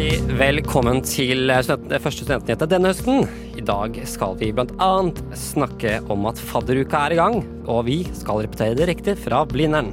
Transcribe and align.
Hjertelig 0.00 0.38
velkommen 0.38 1.02
til 1.04 1.50
student, 1.60 1.90
første 2.00 2.24
Studentnyheter 2.24 2.68
denne 2.70 2.88
høsten. 2.88 3.26
I 3.52 3.60
dag 3.68 3.98
skal 4.08 4.32
vi 4.40 4.46
bl.a. 4.56 4.86
snakke 5.36 5.98
om 6.08 6.24
at 6.30 6.40
fadderuka 6.40 7.02
er 7.04 7.12
i 7.12 7.18
gang, 7.18 7.36
og 7.68 7.82
vi 7.84 7.98
skal 8.16 8.40
repetere 8.46 8.78
direkte 8.78 9.12
fra 9.20 9.42
Blindern. 9.44 9.90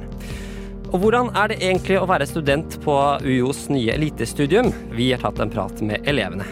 Og 0.94 1.02
hvordan 1.02 1.28
er 1.36 1.52
det 1.52 1.58
egentlig 1.60 1.98
å 2.00 2.06
være 2.08 2.28
student 2.30 2.78
på 2.86 2.94
UiOs 3.20 3.66
nye 3.68 3.98
elitestudium? 3.98 4.72
Vi 4.96 5.10
har 5.12 5.20
tatt 5.20 5.42
en 5.44 5.52
prat 5.52 5.84
med 5.84 6.08
elevene. 6.08 6.48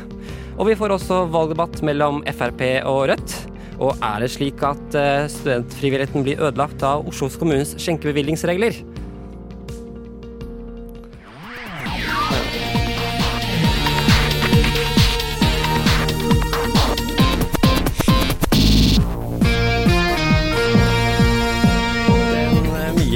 Og 0.59 0.69
vi 0.69 0.77
får 0.77 0.99
også 0.99 1.23
valgdebatt 1.33 1.81
mellom 1.89 2.21
Frp 2.29 2.61
og 2.83 3.07
Rødt. 3.09 3.39
Og 3.81 3.97
er 3.97 4.21
det 4.21 4.35
slik 4.37 4.61
at 4.69 5.01
eh, 5.01 5.31
studentfrivilligheten 5.33 6.29
blir 6.29 6.45
ødelagt 6.45 6.85
av 6.85 7.09
Oslos 7.09 7.41
kommunes 7.41 7.73
skjenkebevilgningsregler? 7.81 8.85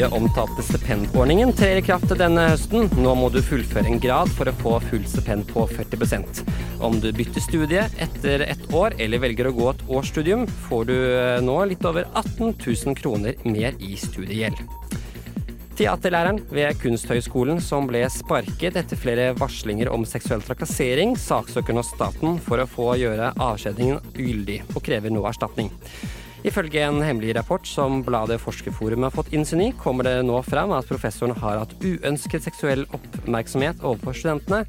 Mye 0.00 0.08
omtalte 0.16 0.62
stipendordningen 0.64 1.50
trer 1.52 1.76
i 1.76 1.84
kraft 1.84 2.12
denne 2.16 2.46
høsten. 2.52 2.86
Nå 3.02 3.12
må 3.18 3.28
du 3.32 3.40
fullføre 3.44 3.90
en 3.90 4.00
grad 4.00 4.30
for 4.32 4.48
å 4.48 4.54
få 4.62 4.72
full 4.86 5.02
stipend 5.08 5.44
på 5.50 5.66
40% 5.68 6.40
Om 6.80 7.00
du 7.02 7.10
bytter 7.12 7.44
studie 7.44 7.82
etter 8.00 8.46
ett 8.46 8.64
år 8.72 8.96
eller 8.98 9.20
velger 9.20 9.50
å 9.50 9.52
gå 9.52 9.66
et 9.74 9.82
årsstudium, 9.88 10.46
får 10.68 10.86
du 10.88 10.94
eh, 10.96 11.42
nå 11.44 11.58
litt 11.68 11.84
over 11.84 12.08
18 12.14 12.54
000 12.56 12.96
kroner 12.96 13.36
mer 13.44 13.76
i 13.76 13.92
studiegjeld. 14.00 14.62
Teaterlæreren 15.76 16.40
ved 16.52 16.80
Kunsthøgskolen 16.80 17.60
som 17.64 17.88
ble 17.88 18.02
sparket 18.12 18.76
etter 18.80 19.00
flere 19.00 19.30
varslinger 19.36 19.92
om 19.92 20.06
seksuell 20.08 20.44
trakassering, 20.44 21.12
saksøker 21.20 21.76
nå 21.76 21.84
staten 21.84 22.40
for 22.44 22.60
å 22.60 22.68
få 22.68 22.94
gjøre 23.00 23.34
avskjedningen 23.36 24.00
ugyldig, 24.16 24.62
og 24.74 24.84
krever 24.84 25.12
nå 25.12 25.24
erstatning. 25.28 25.72
Ifølge 26.40 26.80
en 26.80 27.02
hemmelig 27.04 27.34
rapport 27.36 27.66
som 27.68 27.98
bladet 28.06 28.40
Forskerforum 28.40 29.04
har 29.04 29.12
fått 29.12 29.32
innsyn 29.36 29.60
i, 29.66 29.68
kommer 29.76 30.06
det 30.08 30.14
nå 30.24 30.38
fram 30.46 30.72
at 30.72 30.88
professoren 30.88 31.34
har 31.36 31.60
hatt 31.60 31.74
uønsket 31.84 32.46
seksuell 32.46 32.86
oppmerksomhet 32.96 33.82
overfor 33.84 34.16
studentene. 34.16 34.62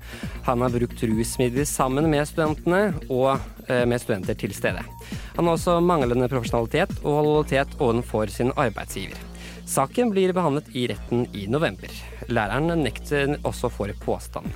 Han 0.49 0.65
har 0.65 0.73
brukt 0.75 1.03
rusmidler 1.07 1.67
sammen 1.69 2.09
med 2.11 2.27
studentene 2.27 2.81
og 3.07 3.37
eh, 3.69 3.85
med 3.87 4.03
studenter 4.03 4.35
til 4.35 4.55
stede. 4.57 4.83
Han 5.37 5.47
har 5.47 5.55
også 5.55 5.79
manglende 5.79 6.27
profesjonalitet 6.31 6.91
og 7.05 7.23
lojalitet 7.29 7.79
overfor 7.79 8.35
sin 8.35 8.51
arbeidsgiver. 8.59 9.15
Saken 9.71 10.11
blir 10.11 10.35
behandlet 10.35 10.67
i 10.75 10.89
retten 10.91 11.23
i 11.31 11.47
november. 11.47 11.95
Læreren 12.27 12.83
nekter 12.83 13.37
også 13.47 13.71
for 13.71 13.95
påstanden. 14.03 14.51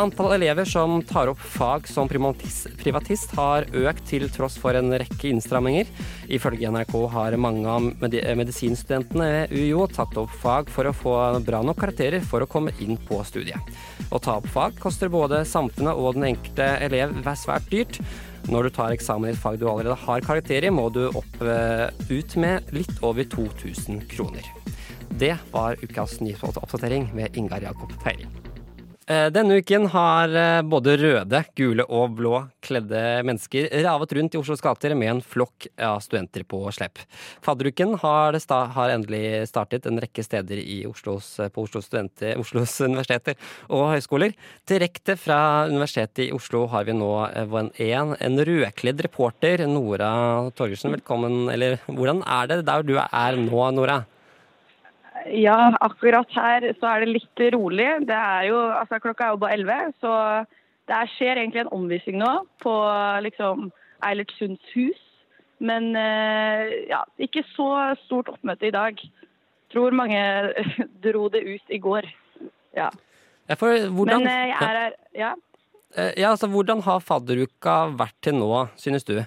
Antall 0.00 0.32
elever 0.32 0.64
som 0.64 1.02
tar 1.04 1.28
opp 1.28 1.40
fag 1.40 1.88
som 1.88 2.08
privatist, 2.08 3.34
har 3.36 3.66
økt 3.76 4.06
til 4.08 4.24
tross 4.32 4.56
for 4.56 4.76
en 4.78 4.94
rekke 4.96 5.28
innstramminger. 5.28 5.90
Ifølge 6.32 6.70
NRK 6.72 6.94
har 7.12 7.36
mange 7.36 7.68
av 7.68 7.90
medi 8.00 8.22
medisinstudentene 8.40 9.28
ved 9.34 9.52
UiO 9.52 9.84
tatt 9.92 10.16
opp 10.20 10.32
fag 10.40 10.72
for 10.72 10.88
å 10.88 10.94
få 10.96 11.14
bra 11.44 11.60
nok 11.66 11.82
karakterer 11.82 12.24
for 12.24 12.40
å 12.40 12.48
komme 12.48 12.72
inn 12.80 12.96
på 13.10 13.20
studiet. 13.28 13.60
Å 14.08 14.22
ta 14.22 14.38
opp 14.40 14.48
fag 14.54 14.80
koster 14.80 15.12
både 15.12 15.44
samfunnet 15.44 16.00
og 16.00 16.16
den 16.16 16.30
enkelte 16.32 16.72
elev 16.88 17.12
svært 17.36 17.68
dyrt. 17.68 18.00
Når 18.48 18.66
du 18.70 18.74
tar 18.78 18.96
eksamen 18.96 19.28
i 19.28 19.34
et 19.34 19.42
fag 19.42 19.60
du 19.60 19.68
allerede 19.68 20.00
har 20.00 20.24
karakter 20.24 20.64
i, 20.64 20.72
må 20.72 20.88
du 20.88 21.04
opp 21.10 21.42
uh, 21.44 21.92
ut 22.08 22.36
med 22.40 22.72
litt 22.72 22.96
over 23.04 23.28
2000 23.36 24.06
kroner. 24.08 24.48
Det 25.20 25.36
var 25.52 25.76
ukas 25.84 26.22
nyhetsoppdatering 26.24 27.10
med 27.12 27.36
Ingar 27.36 27.68
Jakob 27.68 27.92
Feiring. 28.00 28.49
Eh, 29.10 29.26
Denne 29.34 29.56
uken 29.58 29.88
har 29.90 30.30
eh, 30.38 30.60
både 30.62 30.92
røde, 31.00 31.40
gule 31.58 31.82
og 31.90 32.12
blå 32.20 32.44
kledde 32.62 33.00
mennesker 33.26 33.66
ravet 33.82 34.12
rundt 34.14 34.36
i 34.36 34.38
Oslos 34.38 34.62
gater 34.62 34.94
med 34.94 35.10
en 35.10 35.22
flokk 35.24 35.66
av 35.82 35.98
studenter 36.04 36.44
på 36.46 36.60
slepp. 36.76 37.00
Fadderuken 37.42 37.96
har, 38.04 38.38
har, 38.76 38.92
endelig 38.94 39.48
startet 39.50 39.88
en 39.90 39.98
rekke 39.98 40.22
steder 40.22 40.62
Oslos, 40.86 41.32
på 41.50 41.64
Oslos, 41.66 41.90
Oslos 42.36 42.76
universiteter 42.86 43.34
og 43.66 43.88
høyskoler. 43.96 44.36
Direkte 44.70 45.18
fra 45.18 45.40
Universitetet 45.66 46.28
i 46.28 46.30
Oslo 46.36 46.68
har 46.70 46.86
vi 46.86 46.94
nå 46.94 47.10
eh, 47.32 47.58
en, 47.90 48.14
en 48.14 48.44
rødkledd 48.46 49.02
reporter, 49.08 49.66
Nora 49.66 50.12
Torgersen. 50.54 50.94
Velkommen. 51.00 51.48
Eller 51.50 51.80
hvordan 51.90 52.22
er 52.22 52.54
det 52.54 52.62
der 52.70 52.86
du 52.86 52.94
er 53.02 53.42
nå, 53.42 53.66
Nora? 53.74 54.04
Ja, 55.26 55.74
akkurat 55.80 56.30
her 56.32 56.64
så 56.80 56.94
er 56.94 57.04
det 57.04 57.14
litt 57.16 57.42
rolig. 57.54 57.88
Det 58.08 58.16
er 58.16 58.48
jo, 58.48 58.62
altså 58.72 59.00
Klokka 59.02 59.26
er 59.26 59.34
jo 59.34 59.42
bare 59.42 59.58
11, 59.58 59.92
så 60.00 60.14
det 60.90 61.00
skjer 61.16 61.38
egentlig 61.38 61.64
en 61.64 61.74
omvisning 61.76 62.18
nå 62.20 62.32
på 62.62 62.74
liksom 63.26 63.68
Eilertsunds 64.06 64.72
hus. 64.74 65.00
Men 65.60 65.92
eh, 65.98 66.88
ja, 66.88 67.02
ikke 67.20 67.44
så 67.52 67.68
stort 68.06 68.30
oppmøte 68.32 68.70
i 68.70 68.74
dag. 68.74 69.00
Tror 69.72 69.94
mange 69.94 70.20
dro 71.04 71.28
det 71.32 71.44
ut 71.44 71.74
i 71.74 71.80
går. 71.82 72.08
Ja. 72.76 72.88
ja 73.50 73.58
for, 73.60 73.76
hvordan, 73.92 74.24
Men 74.24 74.30
eh, 74.32 74.48
jeg 74.48 74.56
er 74.56 74.80
her, 74.80 74.96
ja. 75.18 75.34
Eh, 75.96 76.12
ja, 76.16 76.30
altså 76.30 76.48
Hvordan 76.48 76.80
har 76.86 77.02
fadderuka 77.04 77.76
vært 77.98 78.16
til 78.24 78.38
nå, 78.38 78.50
synes 78.78 79.04
du? 79.04 79.18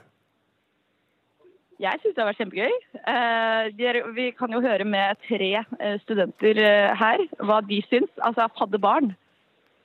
Jeg 1.81 1.99
syns 2.01 2.13
det 2.13 2.21
har 2.21 2.29
vært 2.29 2.41
kjempegøy. 2.41 2.73
Eh, 3.09 4.09
vi 4.13 4.27
kan 4.37 4.53
jo 4.53 4.61
høre 4.61 4.85
med 4.85 5.17
tre 5.25 5.49
eh, 5.57 5.95
studenter 6.03 6.59
eh, 6.61 6.91
her 6.99 7.23
hva 7.41 7.61
de 7.65 7.79
syns. 7.87 8.11
Altså 8.21 8.47
fadde 8.59 8.79
barn. 8.81 9.13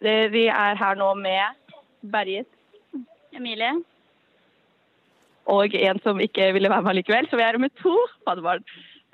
Vi 0.05 0.45
er 0.47 0.79
her 0.79 0.99
nå 0.99 1.09
med 1.19 1.73
Berget. 2.13 2.47
Emilie. 3.35 3.73
Og 5.49 5.75
en 5.75 5.99
som 6.05 6.21
ikke 6.21 6.53
ville 6.55 6.71
være 6.71 6.85
med 6.87 7.01
likevel. 7.01 7.27
Så 7.31 7.41
vi 7.41 7.47
er 7.47 7.59
med 7.59 7.75
to 7.81 7.97
fadderbarn. 8.27 8.63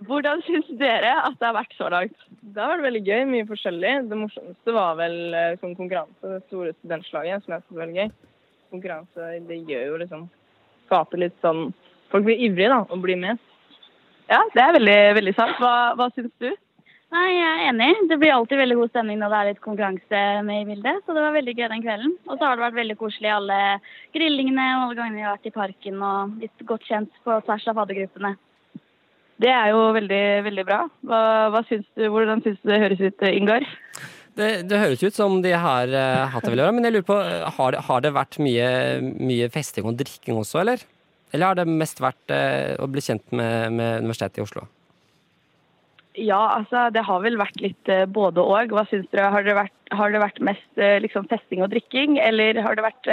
Hvordan 0.04 0.42
syns 0.44 0.68
dere 0.80 1.14
at 1.22 1.38
det 1.38 1.46
har 1.46 1.56
vært 1.56 1.78
så 1.78 1.88
langt? 1.94 2.26
Det 2.42 2.60
har 2.60 2.74
vært 2.74 2.88
veldig 2.88 3.04
gøy. 3.06 3.24
Mye 3.30 3.48
forskjellig. 3.48 3.94
Det 4.10 4.18
morsomste 4.18 4.76
var 4.76 4.98
vel 4.98 5.18
sånn 5.62 5.78
konkurranse. 5.78 6.34
Det 6.34 6.42
store 6.48 6.74
studentslaget, 6.80 7.46
som 7.46 7.54
jeg 7.54 7.64
synes 7.64 7.78
var 7.78 7.84
veldig 7.86 8.00
gøy. 8.02 8.14
Konkurranse 8.74 9.32
det 9.48 9.62
gjør 9.70 9.92
jo 9.92 10.00
liksom 10.02 10.30
Skaper 10.84 11.22
litt 11.22 11.36
sånn 11.40 11.70
folk 12.14 12.28
blir 12.28 12.46
ivrige 12.46 12.70
da, 12.70 12.84
og 12.86 13.02
blir 13.02 13.18
med. 13.18 13.42
Ja, 14.30 14.40
det 14.54 14.62
er 14.62 14.76
veldig, 14.78 15.00
veldig 15.18 15.34
sant. 15.36 15.58
Hva, 15.60 15.74
hva 15.98 16.08
syns 16.14 16.32
du? 16.40 16.52
Nei, 17.14 17.26
Jeg 17.36 17.50
er 17.50 17.68
enig. 17.68 17.90
Det 18.10 18.16
blir 18.18 18.32
alltid 18.34 18.58
veldig 18.58 18.76
god 18.80 18.90
stemning 18.90 19.20
når 19.20 19.30
det 19.30 19.40
er 19.40 19.48
litt 19.50 19.60
konkurranse 19.62 20.22
med 20.46 20.62
i 20.62 20.68
bildet. 20.72 21.04
Så 21.04 21.14
det 21.14 21.22
var 21.22 21.36
veldig 21.36 21.54
gøy 21.54 21.68
den 21.70 21.84
kvelden. 21.84 22.16
Og 22.26 22.38
så 22.38 22.46
har 22.46 22.56
det 22.56 22.64
vært 22.64 22.80
veldig 22.80 22.96
koselig 22.98 23.30
alle 23.30 23.58
grillingene 24.16 24.64
og 24.78 24.86
alle 24.86 24.96
gangene 24.98 25.20
vi 25.20 25.26
har 25.26 25.36
vært 25.36 25.50
i 25.50 25.54
parken 25.54 26.02
og 26.08 26.34
blitt 26.40 26.66
godt 26.70 26.88
kjent 26.88 27.22
på 27.26 27.36
tvers 27.46 27.68
av 27.70 27.78
faddergruppene. 27.78 28.34
Det 29.44 29.50
er 29.50 29.70
jo 29.74 29.84
veldig, 29.94 30.24
veldig 30.48 30.64
bra. 30.66 30.80
Hva, 31.06 31.22
hva 31.54 31.62
syns 31.68 31.86
du, 31.98 32.06
hvordan 32.10 32.42
syns 32.42 32.58
du 32.62 32.70
det 32.70 32.82
høres 32.82 33.02
ut, 33.02 33.24
Ingar? 33.30 33.68
Det, 34.34 34.50
det, 34.66 34.80
høres 34.80 35.02
ut 35.04 35.14
som 35.14 35.38
de 35.44 35.52
har 35.54 35.90
uh, 35.94 36.26
hatt 36.32 36.42
det 36.42 36.50
veldig 36.50 36.64
bra, 36.64 36.74
men 36.74 36.86
jeg 36.86 36.96
lurer 36.96 37.06
på, 37.06 37.18
har 37.58 37.74
det, 37.74 37.84
har 37.86 38.02
det 38.02 38.14
vært 38.16 38.40
mye, 38.42 38.68
mye 39.22 39.50
festing 39.54 39.86
og 39.86 39.98
drikking 40.00 40.40
også, 40.40 40.64
eller? 40.64 40.82
Eller 41.34 41.50
har 41.50 41.58
det 41.58 41.66
mest 41.66 41.98
vært 42.02 42.30
eh, 42.30 42.76
å 42.78 42.86
bli 42.86 43.02
kjent 43.02 43.24
med, 43.34 43.74
med, 43.74 44.04
Universitetet 44.04 44.38
i 44.38 44.44
Oslo? 44.44 44.68
Ja, 46.14 46.38
altså 46.60 46.86
det 46.94 47.02
har 47.08 47.24
vel 47.24 47.40
vært 47.40 47.58
litt 47.58 47.90
eh, 47.90 48.04
både 48.06 48.44
og. 48.44 48.70
Hva 48.70 48.84
syns 48.86 49.08
dere? 49.10 49.32
Har 49.34 49.42
det 49.42 49.56
vært, 49.58 49.74
har 49.98 50.14
det 50.14 50.22
vært 50.22 50.38
mest 50.46 50.78
eh, 50.78 51.00
liksom, 51.02 51.26
festing 51.32 51.64
og 51.66 51.72
drikking, 51.74 52.20
eller 52.22 52.62
har 52.62 52.78
det 52.78 52.86
vært 52.86 53.10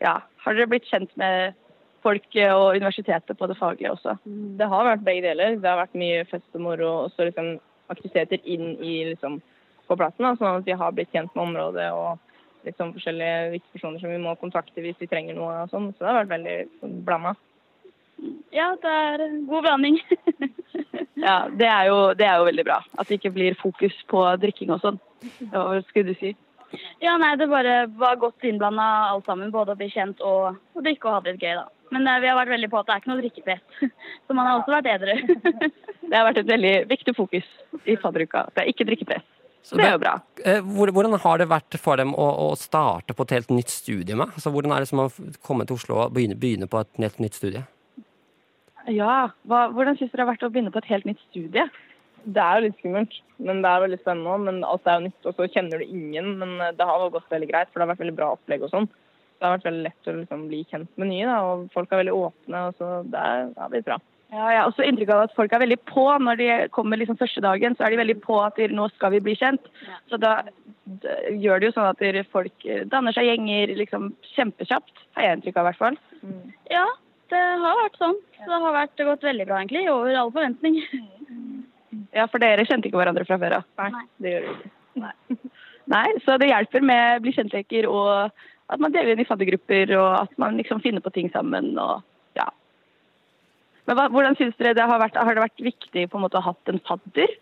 Ja, 0.00 0.20
har 0.44 0.56
dere 0.56 0.70
blitt 0.70 0.86
kjent 0.88 1.10
med 1.20 1.58
folk 2.00 2.38
og 2.46 2.78
universitetet 2.78 3.36
på 3.36 3.48
det 3.50 3.58
faglige 3.58 3.90
også? 3.92 4.14
Det 4.56 4.70
har 4.70 4.86
vært 4.86 5.02
begge 5.04 5.26
deler. 5.26 5.58
Det 5.60 5.68
har 5.68 5.82
vært 5.82 5.98
mye 6.00 6.22
fest 6.30 6.56
og 6.56 6.64
moro 6.64 6.92
og 7.02 7.10
så 7.12 7.26
liksom 7.28 7.58
aktiviteter 7.92 8.40
inn 8.48 8.78
i 8.78 9.02
liksom 9.10 9.42
på 9.90 9.98
plassen, 9.98 10.22
da, 10.22 10.36
sånn 10.38 10.62
at 10.62 10.68
vi 10.68 10.78
har 10.78 10.94
blitt 10.94 11.10
kjent 11.10 11.34
med 11.34 11.48
området 11.50 11.90
og 11.98 12.29
sånn 12.76 12.92
forskjellige 12.96 13.52
viktpersoner 13.54 14.02
som 14.02 14.12
vi 14.12 14.20
må 14.22 14.34
kontakte 14.40 14.82
hvis 14.84 14.98
vi 15.00 15.08
trenger 15.10 15.38
noe 15.38 15.62
og 15.64 15.72
sånn. 15.72 15.90
Så 15.94 16.04
det 16.04 16.10
har 16.10 16.20
vært 16.22 16.34
veldig 16.34 16.56
sånn, 16.80 16.98
blanda. 17.06 17.34
Ja, 18.52 18.74
det 18.82 18.92
er 18.92 19.24
en 19.24 19.40
god 19.48 19.64
blanding. 19.64 19.98
ja, 21.26 21.36
det 21.48 21.68
er, 21.68 21.88
jo, 21.88 21.98
det 22.18 22.26
er, 22.26 22.36
jo, 22.40 22.46
veldig 22.50 22.66
bra. 22.68 22.80
At 22.98 23.08
det 23.08 23.20
ikke 23.20 23.34
blir 23.36 23.58
fokus 23.60 23.96
på 24.12 24.22
drikking 24.42 24.72
og 24.74 24.82
sånn. 24.84 25.00
Hva 25.52 25.80
skulle 25.88 26.12
du 26.12 26.20
si? 26.20 26.34
Ja, 27.02 27.16
nei, 27.18 27.32
det 27.40 27.48
bare 27.50 27.84
var 27.98 28.20
godt 28.20 28.44
innblanda 28.46 28.86
alt 29.10 29.26
sammen. 29.26 29.52
Både 29.54 29.74
å 29.74 29.80
bli 29.80 29.88
kjent 29.90 30.20
og 30.22 30.52
å 30.76 30.84
drikke 30.84 31.08
og 31.08 31.16
ha 31.16 31.22
det 31.24 31.34
litt 31.34 31.46
gøy, 31.46 31.56
da. 31.62 31.66
Men 31.90 32.06
eh, 32.06 32.20
vi 32.22 32.30
har 32.30 32.38
vært 32.38 32.54
veldig 32.54 32.70
på 32.70 32.80
at 32.80 32.88
det 32.88 32.94
er 32.94 33.02
ikke 33.02 33.12
noe 33.12 33.22
drikkepress. 33.24 33.64
Så 34.26 34.36
man 34.36 34.46
har 34.46 34.60
også 34.60 34.76
vært 34.76 34.92
edru. 34.94 35.14
Det 36.10 36.18
har 36.18 36.24
vært 36.26 36.40
et 36.40 36.48
veldig 36.48 36.72
viktig 36.90 37.12
fokus 37.14 37.46
i 37.86 37.94
fadderuka. 38.02 38.48
Det 38.50 38.64
er 38.64 38.70
ikke 38.72 38.86
drikkepress. 38.88 39.26
Så 39.62 39.76
det 39.76 39.84
er 39.86 39.92
jo 39.92 40.00
bra. 40.02 40.14
Eh, 40.44 40.60
Hvordan 40.64 41.18
har 41.20 41.38
det 41.38 41.48
vært 41.50 41.76
for 41.78 42.00
dem 42.00 42.14
å, 42.16 42.26
å 42.48 42.56
starte 42.58 43.14
på 43.14 43.26
et 43.26 43.34
helt 43.36 43.50
nytt 43.52 43.68
studie 43.70 44.16
med? 44.16 44.32
Altså, 44.34 44.50
hvordan 44.54 44.72
er 44.72 44.80
det 44.84 44.88
som 44.88 45.02
å 45.04 45.10
komme 45.46 45.66
til 45.68 45.76
Oslo 45.76 45.98
og 46.06 46.14
begynne, 46.16 46.38
begynne 46.40 46.68
på 46.70 46.80
et 46.80 47.02
helt 47.04 47.20
nytt 47.20 47.36
studie? 47.38 47.62
Ja, 48.88 49.28
hva, 49.46 49.66
Hvordan 49.74 49.98
syns 49.98 50.10
dere 50.10 50.22
det 50.22 50.26
har 50.26 50.32
vært 50.32 50.46
å 50.48 50.50
begynne 50.54 50.72
på 50.74 50.80
et 50.80 50.88
helt 50.90 51.06
nytt 51.08 51.20
studie? 51.28 51.66
Det 52.24 52.40
er 52.42 52.58
jo 52.58 52.66
litt 52.66 52.80
skummelt, 52.80 53.14
men 53.40 53.60
det 53.64 53.68
er 53.70 53.84
veldig 53.84 53.98
spennende. 54.00 54.38
Men 54.48 54.64
alt 54.68 54.88
er 54.88 54.98
jo 54.98 55.06
nytt, 55.08 55.28
og 55.28 55.36
så 55.38 55.46
kjenner 55.52 55.80
du 55.80 55.86
ingen. 55.86 56.32
Men 56.40 56.56
eh, 56.60 56.72
det 56.76 56.88
har 56.88 57.04
jo 57.04 57.12
gått 57.14 57.30
veldig 57.32 57.48
greit, 57.52 57.70
for 57.70 57.80
det 57.80 57.86
har 57.86 57.92
vært 57.94 58.04
veldig 58.06 58.16
bra 58.18 58.32
opplegg 58.36 58.64
og 58.66 58.72
sånn. 58.72 58.88
Det 59.40 59.46
har 59.48 59.54
vært 59.56 59.68
veldig 59.70 59.84
lett 59.86 60.08
å 60.10 60.16
liksom 60.18 60.46
bli 60.50 60.64
kjent 60.68 60.90
med 61.00 61.08
nye, 61.12 61.28
da. 61.28 61.36
Og 61.52 61.68
folk 61.76 61.92
er 61.92 62.02
veldig 62.02 62.16
åpne, 62.16 62.64
og 62.68 62.80
så 62.80 62.90
det 63.08 63.20
er- 63.28 63.46
det 63.54 63.60
har 63.62 63.70
blitt 63.72 63.86
bra. 63.86 63.96
Ja, 64.30 64.46
Jeg 64.52 64.60
har 64.60 64.68
også 64.70 64.84
inntrykk 64.86 65.10
av 65.14 65.22
at 65.24 65.34
folk 65.34 65.52
er 65.52 65.62
veldig 65.64 65.78
på 65.90 66.04
når 66.22 66.38
de 66.38 66.48
kommer 66.74 67.00
liksom 67.00 67.18
første 67.18 67.42
dagen. 67.42 67.74
Så 67.76 67.84
er 67.86 67.90
de 67.94 67.98
veldig 67.98 68.18
på 68.22 68.36
at 68.44 68.56
de, 68.60 68.68
nå 68.70 68.86
skal 68.94 69.10
vi 69.16 69.20
bli 69.26 69.34
kjent. 69.38 69.66
Så 70.10 70.20
da 70.22 70.36
gjør 71.34 71.58
det 71.60 71.70
jo 71.70 71.74
sånn 71.76 71.88
at 71.90 71.98
dere- 72.02 72.26
folk 72.30 72.66
danner 72.92 73.14
seg 73.16 73.26
gjenger 73.26 73.74
liksom 73.78 74.12
kjempekjapt. 74.36 74.92
Har 75.16 75.26
jeg 75.26 75.38
inntrykk 75.38 75.56
av 75.58 75.64
i 75.64 75.70
hvert 75.70 75.82
fall. 75.82 75.98
Ja, 76.70 76.86
det 77.30 77.42
har 77.64 77.82
vært 77.82 77.98
sånn. 77.98 78.18
Så 78.38 78.46
det 78.46 78.60
har 78.62 78.76
vært 78.78 79.04
gått 79.10 79.26
veldig 79.26 79.46
bra, 79.50 79.58
egentlig. 79.62 79.88
Over 79.90 80.14
all 80.14 80.30
forventning. 80.34 80.80
Ja, 82.14 82.24
for 82.30 82.38
dere 82.42 82.62
kjente 82.66 82.86
ikke 82.86 82.98
hverandre 83.00 83.24
fra 83.26 83.36
før 83.38 83.56
av. 83.58 83.64
Nei. 83.78 84.04
Det 84.22 84.30
gjør 84.32 84.44
vi 84.46 84.52
ikke. 84.54 85.50
Nei, 85.90 86.06
så 86.24 86.36
det 86.38 86.48
hjelper 86.50 86.84
med 86.86 87.22
bli 87.24 87.32
kjent-leker 87.34 87.88
og 87.90 88.30
at 88.70 88.82
man 88.82 88.94
deler 88.94 89.12
inn 89.14 89.22
i 89.22 89.26
faddergrupper 89.26 89.90
og 89.98 90.08
at 90.20 90.36
man 90.38 90.58
liksom 90.58 90.82
finner 90.84 91.02
på 91.02 91.10
ting 91.14 91.30
sammen 91.34 91.72
og 91.74 91.98
ja. 91.98 92.02
Men 93.88 93.96
hva, 93.96 94.08
hvordan 94.12 94.36
synes 94.38 94.58
dere 94.58 94.74
det 94.76 94.88
har 94.88 95.00
vært? 95.02 95.16
Har 95.18 95.36
det 95.36 95.46
vært 95.46 95.62
viktig 95.64 96.08
på 96.10 96.18
en 96.18 96.24
måte 96.26 96.38
å 96.38 96.44
ha 96.44 96.52
hatt 96.52 96.72
en 96.72 96.82
fadder? 96.88 97.32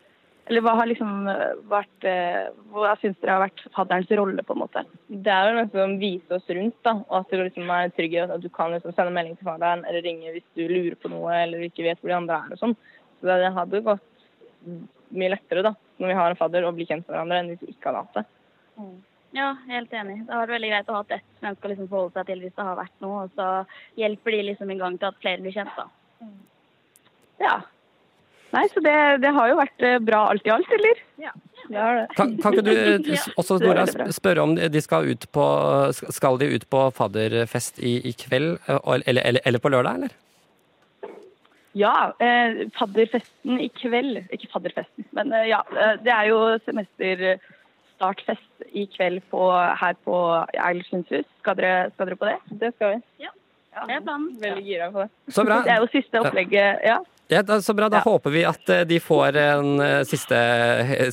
Eller 0.48 0.64
hva 0.64 0.72
har 0.78 0.88
liksom 0.88 1.26
eh, 1.28 1.58
vært 1.68 2.06
eh, 2.08 2.46
Hva 2.72 2.94
syns 3.02 3.18
dere 3.20 3.34
har 3.36 3.42
vært 3.42 3.64
fadderens 3.74 4.12
rolle, 4.16 4.44
på 4.46 4.54
en 4.56 4.62
måte? 4.62 4.84
Det 5.08 5.32
er 5.32 5.48
vel 5.48 5.58
noe 5.58 5.84
å 5.84 5.98
vise 6.00 6.38
oss 6.38 6.54
rundt, 6.56 6.78
da. 6.86 6.94
Og 7.08 7.18
at 7.20 7.34
du 7.34 7.42
liksom 7.42 7.72
er 7.74 7.92
trygg 7.96 8.16
i 8.16 8.22
at 8.22 8.32
du 8.40 8.48
kan 8.54 8.72
liksom 8.72 8.94
sende 8.96 9.12
melding 9.16 9.36
til 9.36 9.50
faderen 9.50 9.84
eller 9.88 10.04
ringe 10.04 10.32
hvis 10.36 10.46
du 10.56 10.64
lurer 10.64 10.96
på 11.00 11.12
noe 11.12 11.42
eller 11.42 11.66
ikke 11.68 11.84
vet 11.84 12.00
hvor 12.00 12.14
de 12.14 12.16
andre 12.20 12.40
er 12.40 12.56
og 12.56 12.62
sånn. 12.62 12.78
Så 13.18 13.28
det 13.28 13.52
hadde 13.58 13.84
gått 13.84 14.08
mye 15.18 15.34
lettere 15.34 15.64
da, 15.64 15.74
når 16.00 16.12
vi 16.12 16.16
har 16.20 16.32
en 16.32 16.40
fadder, 16.40 16.64
å 16.64 16.74
bli 16.76 16.86
kjent 16.88 17.06
med 17.06 17.14
hverandre 17.14 17.42
enn 17.42 17.52
hvis 17.52 17.62
vi 17.64 17.74
ikke 17.74 17.90
hadde 17.90 18.02
hatt 18.06 18.18
det. 18.18 18.26
Ja, 19.36 19.50
helt 19.68 19.92
enig. 19.92 20.22
Det 20.24 20.32
har 20.32 20.46
vært 20.46 20.54
veldig 20.56 20.70
greit 20.72 20.88
å 20.88 20.96
ha 20.96 21.04
ett 21.12 21.42
menneske 21.44 21.68
å 21.68 21.70
liksom 21.74 21.88
forholde 21.90 22.16
seg 22.16 22.30
til 22.30 22.42
hvis 22.44 22.56
det 22.56 22.64
har 22.64 22.78
vært 22.78 23.04
noe. 23.04 23.26
Og 23.26 23.36
så 23.36 23.48
hjelper 24.00 24.36
de 24.36 24.44
liksom 24.46 24.72
i 24.72 24.78
gang 24.80 24.96
til 24.96 25.10
at 25.10 25.20
flere 25.20 25.44
blir 25.44 25.56
kjent, 25.56 25.74
da. 25.76 25.88
Ja. 27.42 27.58
Nei, 28.54 28.64
så 28.72 28.80
det, 28.80 28.94
det 29.22 29.34
har 29.36 29.50
jo 29.50 29.58
vært 29.58 29.84
eh, 29.84 29.98
bra 30.00 30.22
alt 30.32 30.46
i 30.48 30.54
alt, 30.54 30.70
eller? 30.78 31.02
Det 31.68 31.76
har 31.76 31.98
det. 31.98 32.06
Kan, 32.16 32.30
kan 32.40 32.56
ikke 32.56 32.64
du 32.64 33.10
eh, 33.12 33.26
også 33.40 33.58
Nora, 33.60 33.84
spørre 34.14 34.46
om 34.46 34.54
de 34.56 34.80
skal 34.80 35.10
ut 35.10 35.26
på 35.34 35.44
Skal 35.92 36.38
de 36.40 36.48
ut 36.54 36.64
på 36.72 36.86
fadderfest 36.96 37.82
i, 37.84 37.98
i 38.08 38.14
kveld, 38.16 38.56
eller, 38.68 39.20
eller, 39.20 39.44
eller 39.44 39.62
på 39.62 39.74
lørdag, 39.74 40.00
eller? 40.00 40.16
Ja, 41.78 42.14
eh, 42.18 42.66
fadderfesten 42.78 43.60
i 43.60 43.68
kveld. 43.68 44.24
Ikke 44.34 44.48
fadderfesten, 44.52 45.04
men 45.14 45.32
eh, 45.32 45.48
ja. 45.50 45.60
eh, 45.76 45.94
Det 46.02 46.12
er 46.14 46.30
jo 46.30 46.38
semesterstartfest 46.64 48.64
i 48.72 48.86
kveld 48.96 49.20
på, 49.30 49.50
her 49.52 49.98
på 50.04 50.16
Eilertsunds 50.56 51.12
hus. 51.12 51.28
Skal 51.42 51.58
dere, 51.60 51.90
skal 51.94 52.10
dere 52.10 52.18
på 52.18 52.30
det? 52.30 52.38
Det 52.62 52.72
skal 52.76 52.96
vi. 52.96 53.26
Ja, 53.26 53.34
Det 53.84 53.98
er 53.98 54.02
planen. 54.02 54.32
Veldig 54.40 54.64
gira 54.64 54.90
på 54.94 55.04
det. 55.04 55.34
Så 55.34 55.44
bra. 55.46 55.60
Det 55.66 55.76
er 55.76 55.84
jo 55.84 55.92
siste 55.92 56.24
opplegget, 56.24 56.82
ja. 56.88 56.98
Ja, 57.28 57.42
da, 57.44 57.58
så 57.60 57.74
bra. 57.76 57.90
Da 57.92 57.98
Ja. 57.98 58.02
håper 58.06 58.32
vi 58.32 58.44
at 58.48 58.68
eh, 58.72 58.84
de 58.88 58.96
får 59.04 59.36
en 59.36 59.80
eh, 59.84 60.02
siste, 60.08 60.38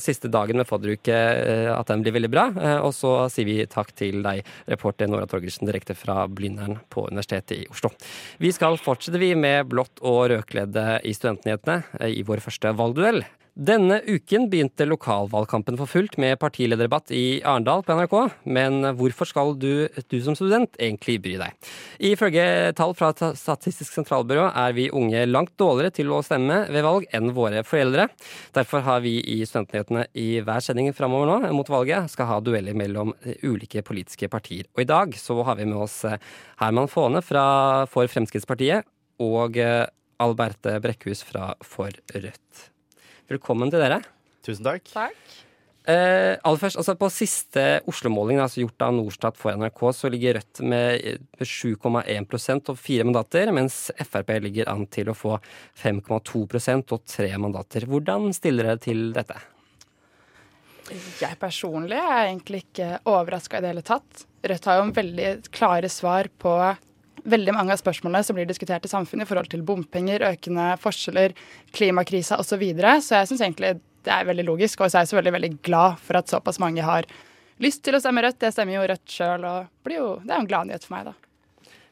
siste 0.00 0.30
dagen 0.32 0.56
med 0.56 0.66
fadderuke, 0.68 1.12
eh, 1.12 1.68
at 1.74 1.90
den 1.92 2.00
blir 2.02 2.14
veldig 2.16 2.30
bra. 2.32 2.46
Og 2.86 2.94
så 2.96 3.10
sier 3.32 3.44
vi 3.44 3.58
takk 3.68 3.92
til 3.98 4.22
deg, 4.24 4.40
reporter 4.66 5.10
Nora 5.12 5.28
Torgersen, 5.28 5.68
direkte 5.68 5.92
fra 5.94 6.24
Blindern 6.28 6.78
på 6.88 7.04
Universitetet 7.10 7.58
i 7.58 7.66
Oslo. 7.68 7.92
Vi 8.40 8.52
skal 8.56 8.78
fortsette 8.80 9.20
vi 9.20 9.34
med 9.36 9.68
blått 9.68 10.00
og 10.00 10.30
rødkledde 10.32 11.02
i 11.04 11.12
Studentnyhetene 11.12 11.82
i 12.08 12.24
vår 12.24 12.40
første 12.44 12.72
valgduell. 12.76 13.20
Denne 13.56 14.02
uken 14.04 14.50
begynte 14.52 14.84
lokalvalgkampen 14.84 15.78
for 15.80 15.88
fullt 15.88 16.18
med 16.20 16.36
partilederdebatt 16.42 17.08
i 17.16 17.40
Arendal 17.40 17.80
på 17.86 17.94
NRK. 17.96 18.16
Men 18.52 18.84
hvorfor 18.98 19.30
skal 19.30 19.54
du, 19.56 19.88
du 20.12 20.16
som 20.20 20.36
student 20.36 20.76
egentlig 20.76 21.14
bry 21.24 21.38
deg? 21.40 21.70
Ifølge 22.04 22.44
tall 22.76 22.92
fra 22.98 23.14
Statistisk 23.16 23.96
sentralbyrå 23.96 24.50
er 24.50 24.76
vi 24.76 24.90
unge 24.92 25.24
langt 25.30 25.54
dårligere 25.56 25.94
til 25.96 26.12
å 26.12 26.20
stemme 26.26 26.66
ved 26.68 26.84
valg 26.84 27.08
enn 27.16 27.32
våre 27.32 27.64
foreldre. 27.64 28.10
Derfor 28.52 28.84
har 28.84 29.00
vi 29.06 29.16
i 29.24 29.38
Studentnyhetene 29.48 30.04
i 30.12 30.28
hver 30.44 30.60
sending 30.60 30.92
framover 30.92 31.32
nå 31.32 31.56
mot 31.56 31.72
valget 31.72 32.12
skal 32.12 32.28
ha 32.34 32.38
dueller 32.44 32.76
mellom 32.76 33.16
ulike 33.40 33.80
politiske 33.88 34.28
partier. 34.28 34.68
Og 34.76 34.84
i 34.84 34.90
dag 34.92 35.16
så 35.16 35.40
har 35.48 35.56
vi 35.56 35.64
med 35.64 35.80
oss 35.88 36.02
Herman 36.60 36.92
Faane 36.92 37.24
fra 37.24 37.48
For 37.88 38.04
Fremskrittspartiet 38.04 38.84
og 39.24 39.56
Alberte 40.20 40.76
Brekkhus 40.84 41.24
fra 41.24 41.54
For 41.64 42.04
Rødt. 42.12 42.75
Velkommen 43.26 43.72
til 43.72 43.82
dere. 43.82 43.98
Tusen 44.46 44.62
takk. 44.62 44.86
Eh, 45.86 46.34
aller 46.42 46.58
først, 46.58 46.78
altså 46.80 46.96
På 46.98 47.06
siste 47.14 47.62
Oslo-måling 47.86 48.40
altså 48.42 48.64
gjort 48.64 48.84
av 48.86 48.94
Norstat 48.94 49.36
for 49.38 49.54
NRK, 49.54 49.82
så 49.94 50.10
ligger 50.10 50.38
Rødt 50.38 50.62
med 50.66 51.02
eh, 51.02 51.18
7,1 51.42 52.70
og 52.70 52.78
fire 52.78 53.06
mandater, 53.06 53.50
mens 53.54 53.92
Frp 54.02 54.32
ligger 54.42 54.70
an 54.70 54.86
til 54.90 55.10
å 55.10 55.14
få 55.14 55.36
5,2% 55.82 56.94
og 56.94 57.04
tre 57.06 57.28
mandater. 57.38 57.86
Hvordan 57.90 58.30
stiller 58.34 58.70
dere 58.70 58.82
til 58.82 59.04
dette? 59.14 59.38
Jeg 61.18 61.38
personlig 61.42 61.98
er 61.98 62.28
egentlig 62.28 62.64
ikke 62.68 62.92
overraska 63.10 63.58
i 63.58 63.62
det 63.62 63.74
hele 63.74 63.86
tatt. 63.86 64.26
Rødt 64.46 64.70
har 64.70 64.78
jo 64.78 64.86
en 64.86 64.98
veldig 64.98 65.30
klare 65.54 65.90
svar 65.90 66.30
på 66.38 66.54
veldig 67.26 67.54
mange 67.56 67.74
av 67.74 67.80
spørsmålene 67.80 68.24
som 68.26 68.38
blir 68.38 68.48
diskutert 68.48 68.86
i 68.86 68.90
samfunnet 68.90 69.26
i 69.26 69.30
forhold 69.30 69.50
til 69.52 69.64
bompenger, 69.66 70.24
økende 70.30 70.72
forskjeller, 70.82 71.34
klimakrisa 71.76 72.40
osv. 72.40 72.56
Så, 72.56 72.60
videre. 72.60 72.96
så 73.04 73.20
jeg 73.20 73.32
syns 73.32 73.42
egentlig 73.44 73.76
det 74.06 74.14
er 74.14 74.28
veldig 74.28 74.46
logisk. 74.46 74.80
Og 74.80 74.90
så 74.90 75.00
er 75.00 75.06
jeg 75.06 75.12
så 75.12 75.20
veldig, 75.20 75.34
veldig 75.36 75.52
glad 75.66 76.00
for 76.02 76.18
at 76.20 76.30
såpass 76.30 76.60
mange 76.62 76.84
har 76.86 77.08
lyst 77.62 77.82
til 77.84 77.96
å 77.96 78.00
stemme 78.02 78.24
Rødt. 78.24 78.42
Jeg 78.46 78.54
stemmer 78.54 78.78
jo 78.78 78.88
Rødt 78.88 79.12
sjøl, 79.12 79.46
og 79.46 79.70
blir 79.86 80.00
jo, 80.00 80.10
det 80.22 80.32
er 80.32 80.40
jo 80.40 80.46
en 80.46 80.50
gladnyhet 80.50 80.86
for 80.86 80.96
meg, 80.96 81.10
da. 81.10 81.16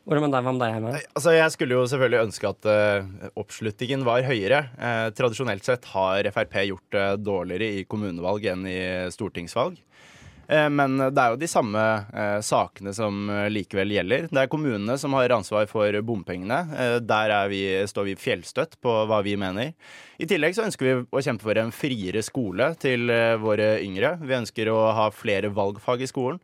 Hvordan 0.05 0.27
med 0.27 0.35
deg, 0.37 0.45
med 0.45 0.59
deg, 0.61 0.73
Herman? 0.77 0.97
Altså, 1.17 1.33
jeg 1.33 1.53
skulle 1.55 1.77
jo 1.79 1.85
selvfølgelig 1.89 2.27
ønske 2.27 2.49
at 2.51 2.67
uh, 2.69 3.29
oppslutningen 3.41 4.03
var 4.05 4.27
høyere. 4.29 4.59
Uh, 4.77 5.07
tradisjonelt 5.17 5.65
sett 5.65 5.89
har 5.95 6.29
Frp 6.35 6.59
gjort 6.69 6.91
det 6.93 7.07
dårligere 7.25 7.81
i 7.81 7.87
kommunevalg 7.89 8.45
enn 8.53 8.67
i 8.69 8.81
stortingsvalg. 9.15 9.79
Eh, 10.49 10.69
men 10.71 10.99
det 10.99 11.21
er 11.21 11.33
jo 11.33 11.41
de 11.41 11.49
samme 11.51 11.83
eh, 12.13 12.39
sakene 12.45 12.93
som 12.97 13.29
eh, 13.33 13.49
likevel 13.53 13.95
gjelder. 13.97 14.29
Det 14.31 14.43
er 14.43 14.51
kommunene 14.53 14.97
som 15.01 15.17
har 15.17 15.33
ansvar 15.37 15.69
for 15.71 16.01
bompengene. 16.05 16.61
Der 17.05 17.35
er 17.39 17.51
vi, 17.53 17.63
står 17.89 18.11
vi 18.11 18.19
fjellstøtt 18.21 18.79
på 18.85 18.97
hva 19.09 19.23
vi 19.25 19.37
mener. 19.41 19.73
I 20.21 20.29
tillegg 20.31 20.57
så 20.57 20.67
ønsker 20.67 20.87
vi 20.87 20.95
å 21.09 21.25
kjempe 21.25 21.49
for 21.49 21.59
en 21.61 21.75
friere 21.75 22.23
skole 22.25 22.73
til 22.81 23.11
våre 23.43 23.77
yngre. 23.83 24.15
Vi 24.23 24.37
ønsker 24.37 24.71
å 24.71 24.79
ha 24.95 25.09
flere 25.15 25.51
valgfag 25.55 26.05
i 26.05 26.11
skolen. 26.11 26.41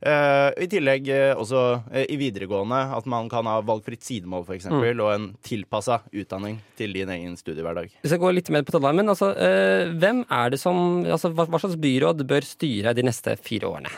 Eh, 0.00 0.50
I 0.64 0.68
tillegg 0.72 1.08
uh, 1.12 1.40
også 1.42 1.62
uh, 1.84 2.02
i 2.08 2.16
videregående 2.16 2.78
at 2.96 3.08
man 3.10 3.28
kan 3.28 3.44
ha 3.50 3.58
valgfritt 3.60 4.04
sidemål 4.06 4.46
f.eks. 4.46 4.62
eksempel 4.62 5.02
og 5.04 5.10
en 5.12 5.26
tilpassa 5.44 6.00
utdanning 6.08 6.56
til 6.78 6.94
din 6.96 7.12
egen 7.12 7.34
studiehverdag. 7.36 7.90
Vi 8.00 8.12
skal 8.12 8.22
gå 8.22 8.30
litt 8.32 8.48
mer 8.54 8.64
på 8.64 8.72
tallene, 8.72 9.02
men 9.02 9.12
altså, 9.12 9.32
hvem 10.00 10.22
er 10.24 10.54
det 10.54 10.60
som 10.62 11.02
altså, 11.04 11.32
hva, 11.36 11.44
hva 11.52 11.60
slags 11.60 11.76
byråd 11.80 12.24
bør 12.30 12.48
styre 12.48 12.94
de 12.96 13.04
neste 13.04 13.36
fire 13.44 13.68
årene? 13.68 13.92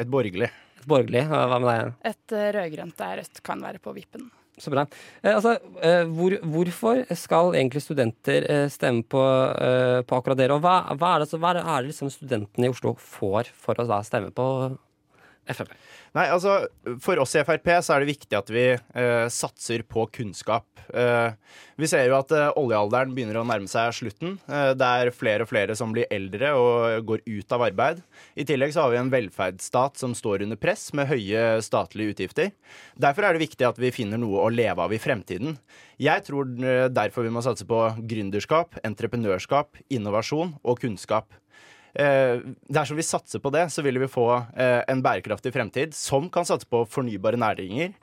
Et 0.00 0.08
borgerlig. 0.08 0.48
Et 0.80 0.88
borgerlig? 0.88 1.26
Hva 1.28 1.58
med 1.58 1.68
deg? 1.68 1.92
Et 2.14 2.38
uh, 2.38 2.46
rød-grønt 2.56 2.96
der 3.04 3.20
Rødt 3.20 3.44
kan 3.44 3.60
være 3.64 3.84
på 3.84 3.92
vippen. 3.96 4.30
Så 4.58 4.70
bra. 4.70 4.84
Eh, 5.22 5.34
altså, 5.34 5.56
eh, 5.82 6.04
hvor, 6.14 6.36
hvorfor 6.46 7.02
skal 7.18 7.56
egentlig 7.56 7.82
studenter 7.82 8.46
eh, 8.50 8.66
stemme 8.70 9.02
på, 9.02 9.22
eh, 9.58 10.00
på 10.06 10.18
akkurat 10.18 10.38
dere? 10.38 10.54
Og 10.54 10.62
hva, 10.62 10.94
hva 10.94 11.14
er 11.16 11.24
det, 11.24 11.30
så, 11.32 11.40
hva 11.42 11.50
er 11.50 11.58
det, 11.58 11.64
er 11.66 11.82
det 11.82 11.90
liksom 11.90 12.12
studentene 12.14 12.68
i 12.68 12.74
Oslo 12.74 12.94
får 12.94 13.50
for 13.50 13.80
å 13.82 13.88
da 13.88 13.98
stemme 14.06 14.30
på 14.34 14.46
Frp? 15.44 15.72
Nei, 16.14 16.28
altså 16.32 16.54
For 17.02 17.20
oss 17.20 17.34
i 17.36 17.42
Frp 17.44 17.68
så 17.84 17.96
er 17.96 18.04
det 18.04 18.12
viktig 18.12 18.38
at 18.38 18.50
vi 18.52 18.64
eh, 18.72 19.26
satser 19.32 19.84
på 19.88 20.06
kunnskap. 20.14 20.66
Eh, 20.94 21.34
vi 21.80 21.88
ser 21.90 22.06
jo 22.08 22.16
at 22.18 22.32
eh, 22.34 22.50
oljealderen 22.60 23.14
begynner 23.16 23.40
å 23.40 23.46
nærme 23.48 23.68
seg 23.70 23.92
slutten. 23.96 24.36
Eh, 24.48 24.72
det 24.78 24.88
er 24.88 25.12
flere 25.14 25.44
og 25.44 25.50
flere 25.50 25.76
som 25.78 25.92
blir 25.94 26.08
eldre 26.14 26.54
og 26.58 27.04
går 27.10 27.24
ut 27.26 27.56
av 27.56 27.66
arbeid. 27.68 28.02
I 28.38 28.46
tillegg 28.48 28.74
så 28.74 28.84
har 28.84 28.94
vi 28.94 29.00
en 29.02 29.12
velferdsstat 29.12 30.00
som 30.00 30.16
står 30.16 30.46
under 30.46 30.60
press 30.60 30.88
med 30.96 31.10
høye 31.10 31.44
statlige 31.64 32.14
utgifter. 32.14 32.52
Derfor 33.00 33.26
er 33.26 33.36
det 33.36 33.44
viktig 33.44 33.68
at 33.68 33.80
vi 33.80 33.92
finner 33.94 34.20
noe 34.20 34.44
å 34.44 34.52
leve 34.52 34.86
av 34.86 34.94
i 34.94 35.02
fremtiden. 35.02 35.58
Jeg 36.00 36.26
tror 36.26 36.50
eh, 36.62 36.88
derfor 36.92 37.26
vi 37.26 37.32
må 37.34 37.44
satse 37.44 37.66
på 37.68 37.86
gründerskap, 38.00 38.78
entreprenørskap, 38.86 39.80
innovasjon 39.92 40.56
og 40.62 40.80
kunnskap. 40.82 41.32
Eh, 41.94 42.42
dersom 42.70 42.98
vi 42.98 43.06
satser 43.06 43.42
på 43.42 43.52
det, 43.54 43.66
så 43.72 43.84
vil 43.86 43.98
vi 44.02 44.10
få 44.10 44.28
eh, 44.56 44.82
en 44.90 45.02
bærekraftig 45.04 45.52
fremtid 45.54 45.96
som 45.96 46.28
kan 46.32 46.46
satse 46.48 46.68
på 46.70 46.84
fornybare 46.90 47.40
næringer. 47.40 47.94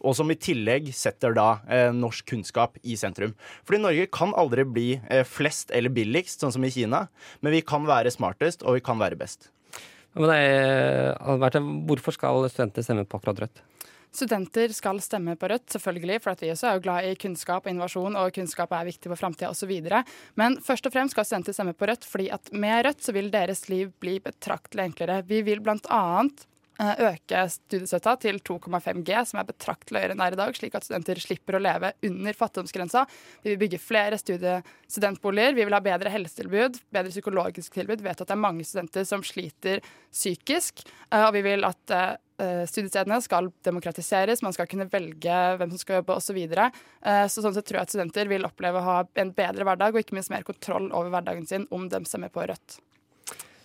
Og 0.00 0.14
som 0.16 0.30
i 0.32 0.38
tillegg 0.40 0.88
setter 0.96 1.34
da 1.36 1.48
eh, 1.68 1.90
norsk 1.92 2.30
kunnskap 2.32 2.78
i 2.80 2.96
sentrum. 2.96 3.34
Fordi 3.68 3.82
Norge 3.82 4.08
kan 4.14 4.32
aldri 4.38 4.64
bli 4.64 4.88
eh, 5.02 5.26
flest 5.28 5.74
eller 5.76 5.92
billigst, 5.92 6.40
sånn 6.40 6.54
som 6.56 6.64
i 6.64 6.72
Kina. 6.72 7.04
Men 7.44 7.56
vi 7.58 7.64
kan 7.66 7.84
være 7.88 8.12
smartest, 8.14 8.64
og 8.64 8.78
vi 8.78 8.84
kan 8.86 9.00
være 9.02 9.20
best. 9.20 9.50
Men 10.16 10.32
det 10.32 10.40
Albert, 11.20 11.60
hvorfor 11.86 12.16
skal 12.16 12.48
studentene 12.50 12.86
stemme 12.86 13.06
på 13.06 13.20
akkurat 13.20 13.44
Rødt? 13.44 13.62
Studenter 14.10 14.72
skal 14.74 14.98
stemme 15.02 15.36
på 15.38 15.48
Rødt, 15.52 15.68
selvfølgelig, 15.70 16.18
for 16.24 16.42
vi 16.42 16.50
også 16.50 16.66
er 16.66 16.76
jo 16.76 16.82
glad 16.82 17.06
i 17.06 17.14
kunnskap 17.20 17.66
og 17.66 17.70
innovasjon, 17.70 18.18
og 18.18 18.34
kunnskap 18.34 18.72
er 18.74 18.88
viktig 18.90 19.12
for 19.12 19.20
framtida 19.20 19.52
osv. 19.52 19.70
Men 20.40 20.58
først 20.66 20.88
og 20.88 20.94
fremst 20.94 21.14
skal 21.14 21.28
studenter 21.28 21.54
stemme 21.54 21.76
på 21.78 21.86
Rødt, 21.86 22.06
fordi 22.10 22.30
at 22.34 22.50
med 22.50 22.86
Rødt 22.88 23.04
så 23.06 23.14
vil 23.14 23.30
deres 23.30 23.68
liv 23.70 23.92
bli 24.02 24.18
betraktelig 24.24 24.88
enklere. 24.90 25.20
Vi 25.28 25.44
vil 25.46 25.62
annet 25.62 26.42
eh, 26.82 27.04
øke 27.06 27.44
studiestøtta 27.54 28.16
til 28.24 28.40
2,5 28.42 29.04
G, 29.06 29.20
som 29.30 29.38
er 29.38 29.50
betraktelig 29.52 30.02
høyere 30.02 30.16
enn 30.16 30.24
det 30.24 30.26
er 30.26 30.36
i 30.36 30.40
dag, 30.42 30.58
slik 30.58 30.74
at 30.74 30.88
studenter 30.88 31.22
slipper 31.22 31.60
å 31.60 31.62
leve 31.62 31.92
under 32.10 32.38
fattigdomsgrensa. 32.40 33.04
Vi 33.44 33.52
vil 33.52 33.60
bygge 33.62 33.82
flere 33.84 34.18
studentboliger, 34.18 35.54
vi 35.54 35.68
vil 35.68 35.78
ha 35.78 35.84
bedre 35.86 36.10
helsetilbud, 36.16 36.82
bedre 36.90 37.14
psykologisk 37.14 37.78
tilbud. 37.78 38.02
Vi 38.02 38.10
vet 38.10 38.24
at 38.24 38.26
det 38.26 38.34
er 38.34 38.42
mange 38.42 38.66
studenter 38.66 39.06
som 39.06 39.22
sliter 39.22 39.84
psykisk, 40.10 40.82
eh, 41.12 41.28
og 41.28 41.36
vi 41.38 41.46
vil 41.46 41.68
at 41.70 41.94
Eh, 41.94 42.16
studiestedene 42.68 43.20
skal 43.24 43.50
demokratiseres, 43.66 44.42
man 44.42 44.54
skal 44.56 44.68
kunne 44.70 44.88
velge 44.90 45.38
hvem 45.60 45.72
som 45.72 45.80
skal 45.82 46.00
jobbe 46.00 46.16
osv. 46.16 46.30
Så, 46.30 46.36
videre. 46.36 46.68
Eh, 47.02 47.24
så 47.26 47.42
sånn 47.42 47.56
sett 47.56 47.66
tror 47.66 47.80
jeg 47.80 47.88
at 47.88 47.94
studenter 47.94 48.30
vil 48.30 48.46
oppleve 48.46 48.78
å 48.78 48.86
ha 48.86 48.98
en 49.18 49.32
bedre 49.34 49.66
hverdag 49.66 49.96
og 49.96 50.04
ikke 50.04 50.14
minst 50.14 50.30
mer 50.30 50.46
kontroll 50.46 50.86
over 50.92 51.10
hverdagen 51.10 51.48
sin 51.48 51.66
om 51.74 51.88
de 51.90 51.98
stemmer 52.06 52.30
på 52.30 52.44
Rødt. 52.46 52.78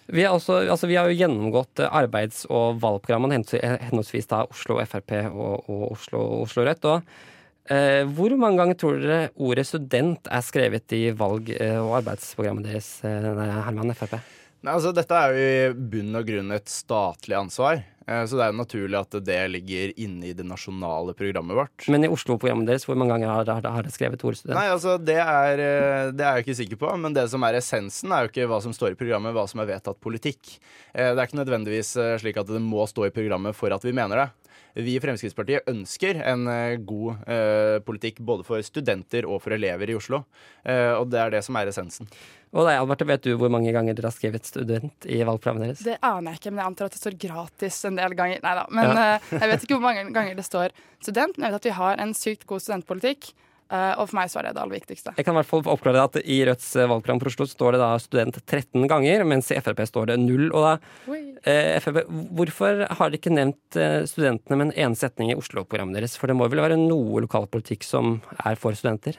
Vi, 0.06 0.26
også, 0.26 0.64
altså, 0.70 0.90
vi 0.90 0.98
har 0.98 1.10
jo 1.10 1.18
gjennomgått 1.18 1.82
eh, 1.82 1.94
arbeids- 2.02 2.48
og 2.50 2.82
valgprogrammene 2.82 3.38
henholdsvis 3.86 4.30
da 4.34 4.44
Oslo 4.50 4.80
Frp 4.82 5.16
og, 5.30 5.70
og 5.70 5.86
Oslo, 5.94 6.24
Oslo, 6.42 6.66
Rødt. 6.66 6.90
og 6.90 7.70
eh, 7.70 8.02
Hvor 8.18 8.34
mange 8.42 8.64
ganger 8.64 8.82
tror 8.82 8.98
dere 9.02 9.22
ordet 9.38 9.68
student 9.70 10.30
er 10.34 10.46
skrevet 10.46 10.98
i 10.98 11.04
valg- 11.14 11.54
og 11.54 12.00
arbeidsprogrammet 12.02 12.72
deres, 12.72 12.90
Herman 13.06 13.94
Frp? 13.94 14.18
Nei, 14.66 14.74
altså, 14.74 14.90
dette 14.98 15.14
er 15.14 15.36
jo 15.36 15.42
i 15.46 15.90
bunn 15.94 16.18
og 16.18 16.26
grunn 16.26 16.56
et 16.56 16.72
statlig 16.72 17.36
ansvar. 17.38 17.84
Eh, 18.08 18.24
så 18.26 18.38
det 18.38 18.46
er 18.46 18.52
jo 18.52 18.58
naturlig 18.60 18.98
at 19.00 19.18
det 19.26 19.38
ligger 19.54 19.94
inne 20.02 20.30
i 20.30 20.34
det 20.38 20.46
nasjonale 20.46 21.14
programmet 21.18 21.58
vårt. 21.58 21.86
Men 21.92 22.06
i 22.06 22.10
Oslo-programmet 22.10 22.70
deres, 22.70 22.86
hvor 22.86 22.98
mange 22.98 23.14
ganger 23.14 23.30
har 23.30 23.46
dere 23.46 23.94
skrevet 23.94 24.26
ordet 24.26 24.42
student? 24.42 24.58
Nei, 24.58 24.68
altså, 24.74 24.96
det 25.02 25.18
er, 25.22 25.62
eh, 25.62 26.10
det 26.14 26.26
er 26.26 26.40
jeg 26.40 26.48
ikke 26.48 26.58
sikker 26.62 26.82
på. 26.82 26.94
Men 27.02 27.14
det 27.18 27.28
som 27.30 27.46
er 27.46 27.60
essensen, 27.60 28.14
er 28.14 28.26
jo 28.26 28.34
ikke 28.34 28.50
hva 28.50 28.62
som 28.66 28.74
står 28.74 28.94
i 28.94 29.00
programmet, 29.00 29.36
hva 29.38 29.46
som 29.50 29.62
er 29.62 29.70
vedtatt 29.70 30.02
politikk. 30.02 30.58
Eh, 30.94 31.14
det 31.14 31.18
er 31.18 31.26
ikke 31.26 31.42
nødvendigvis 31.44 31.94
slik 32.22 32.42
at 32.42 32.50
det 32.50 32.62
må 32.62 32.86
stå 32.90 33.06
i 33.06 33.14
programmet 33.14 33.58
for 33.58 33.74
at 33.74 33.86
vi 33.86 33.94
mener 33.94 34.26
det. 34.26 34.30
Vi 34.76 34.98
i 34.98 35.02
Fremskrittspartiet 35.04 35.70
ønsker 35.72 36.20
en 36.28 36.48
god 36.84 37.30
eh, 37.32 37.78
politikk 37.86 38.20
både 38.28 38.44
for 38.44 38.64
studenter 38.66 39.28
og 39.30 39.40
for 39.44 39.56
elever 39.56 39.92
i 39.92 39.96
Oslo. 39.96 40.26
Eh, 40.64 40.92
og 40.98 41.08
det 41.14 41.22
er 41.22 41.32
det 41.38 41.42
som 41.48 41.56
er 41.56 41.72
essensen. 41.72 42.10
Og 42.56 42.64
deg, 42.64 42.80
Albert, 42.80 43.04
vet 43.08 43.24
du 43.26 43.34
hvor 43.40 43.52
mange 43.52 43.72
ganger 43.76 43.96
dere 43.96 44.10
har 44.12 44.16
skrevet 44.16 44.48
student 44.48 45.08
i 45.12 45.22
valgprogrammet 45.28 45.66
deres? 45.66 45.84
Det 45.84 45.98
aner 46.00 46.32
jeg 46.32 46.42
ikke, 46.42 46.54
men 46.54 46.62
jeg 46.62 46.72
antar 46.72 46.90
at 46.90 46.96
det 46.96 47.02
står 47.02 47.18
gratis 47.26 47.80
en 47.90 48.00
del 48.00 48.16
ganger. 48.16 48.44
Nei 48.44 48.54
da. 48.60 48.68
Men 48.72 48.92
ja. 48.92 49.08
uh, 49.16 49.34
jeg 49.36 49.52
vet 49.52 49.66
ikke 49.66 49.78
hvor 49.78 49.88
mange 49.88 50.06
ganger 50.16 50.38
det 50.38 50.46
står 50.48 50.76
student, 51.04 51.36
men 51.36 51.48
jeg 51.48 51.56
vet 51.56 51.60
at 51.60 51.68
vi 51.68 51.76
har 51.80 52.04
en 52.04 52.16
sykt 52.16 52.48
god 52.48 52.64
studentpolitikk. 52.64 53.34
Uh, 53.66 53.98
og 53.98 54.10
for 54.12 54.20
meg 54.20 54.30
så 54.30 54.40
er 54.40 54.48
det 54.48 54.56
det 54.56 54.62
aller 54.62 54.78
viktigste. 54.78 55.14
Jeg 55.18 55.26
kan 55.26 55.34
i 55.34 55.40
hvert 55.40 55.50
fall 55.50 55.64
oppklare 55.74 56.04
at 56.06 56.20
I 56.22 56.38
Rødts 56.46 56.68
eh, 56.78 56.86
valgprogram 56.86 57.22
for 57.24 57.32
Oslo 57.32 57.48
står 57.50 57.76
det 57.76 57.80
da 57.82 57.88
student 58.02 58.38
13 58.44 58.86
ganger, 58.92 59.24
mens 59.26 59.50
i 59.50 59.58
Frp 59.58 59.82
står 59.90 60.12
det 60.12 60.20
null. 60.22 60.52
Og 60.52 60.68
da, 60.68 60.74
uh, 61.10 61.72
FRP, 61.82 62.04
hvorfor 62.38 62.86
har 62.86 63.10
dere 63.10 63.18
ikke 63.18 63.34
nevnt 63.34 63.80
studentene 64.10 64.60
med 64.60 64.70
en 64.70 64.76
ene 64.86 65.00
setning 65.00 65.34
i 65.34 65.40
Oslo-programmet 65.40 65.98
deres? 65.98 66.14
For 66.20 66.30
det 66.30 66.38
må 66.38 66.50
vel 66.52 66.62
være 66.62 66.78
noe 66.78 67.26
lokalpolitikk 67.26 67.88
som 67.88 68.20
er 68.46 68.60
for 68.62 68.78
studenter? 68.78 69.18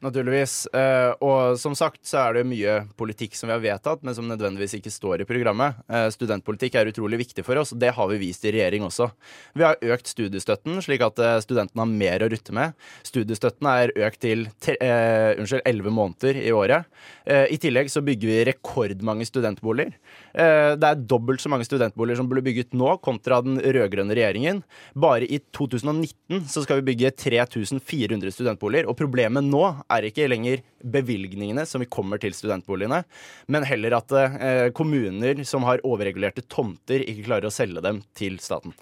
Naturligvis. 0.00 0.64
Uh, 0.72 1.12
og 1.20 1.58
som 1.60 1.74
sagt 1.76 2.06
så 2.08 2.22
er 2.22 2.38
det 2.38 2.46
mye 2.48 2.78
politikk 2.96 3.34
som 3.36 3.50
vi 3.50 3.52
har 3.52 3.60
vedtatt, 3.60 4.00
men 4.00 4.14
som 4.16 4.24
nødvendigvis 4.30 4.78
ikke 4.78 4.92
står 4.92 5.20
i 5.20 5.26
programmet. 5.28 5.76
Uh, 5.92 6.06
studentpolitikk 6.12 6.78
er 6.80 6.88
utrolig 6.88 7.18
viktig 7.20 7.44
for 7.44 7.60
oss, 7.60 7.74
og 7.74 7.82
det 7.82 7.92
har 7.98 8.08
vi 8.08 8.20
vist 8.22 8.46
i 8.48 8.54
regjering 8.54 8.86
også. 8.86 9.10
Vi 9.52 9.66
har 9.66 9.76
økt 9.92 10.08
studiestøtten, 10.08 10.78
slik 10.86 11.04
at 11.04 11.20
uh, 11.20 11.34
studentene 11.44 11.84
har 11.84 11.92
mer 11.92 12.24
å 12.24 12.30
rutte 12.32 12.56
med. 12.56 12.72
Studiestøtten 13.04 13.68
er 13.68 13.92
økt 14.08 14.22
til 14.24 14.46
unnskyld, 14.70 15.62
11 15.68 15.92
måneder 15.92 16.38
i 16.40 16.50
året. 16.54 16.88
I 17.26 17.56
tillegg 17.60 17.90
så 17.92 18.02
bygger 18.04 18.28
vi 18.28 18.38
rekordmange 18.48 19.24
studentboliger. 19.28 19.92
det 20.32 20.88
er 20.88 21.02
dobbelt 21.08 21.42
så 21.42 21.50
mange 21.52 21.66
studentboliger 21.66 22.18
som 22.20 22.28
ble 22.30 22.42
bygget 22.44 22.74
nå, 22.76 22.92
kontra 23.04 23.40
den 23.44 23.58
rød-grønne 23.60 24.16
regjeringen. 24.16 24.62
Bare 24.94 25.28
i 25.28 25.40
2019 25.56 26.46
så 26.50 26.64
skal 26.64 26.80
vi 26.80 26.90
bygge 26.90 27.12
3400 27.16 28.34
studentboliger, 28.34 28.88
og 28.90 28.98
problemet 28.98 29.46
nå 29.46 29.64
er 29.90 30.06
ikke 30.08 30.28
lenger 30.30 30.64
bevilgningene 30.80 31.66
som 31.68 31.82
vi 31.82 31.90
kommer 31.90 32.20
til 32.22 32.34
studentboligene, 32.36 33.02
men 33.50 33.66
heller 33.68 33.98
at 33.98 34.16
eh, 34.16 34.66
kommuner 34.76 35.42
som 35.48 35.66
har 35.68 35.82
overregulerte 35.86 36.46
tomter, 36.48 37.04
ikke 37.04 37.26
klarer 37.28 37.50
å 37.50 37.54
selge 37.54 37.82
dem 37.84 38.02
til 38.18 38.38
staten. 38.42 38.74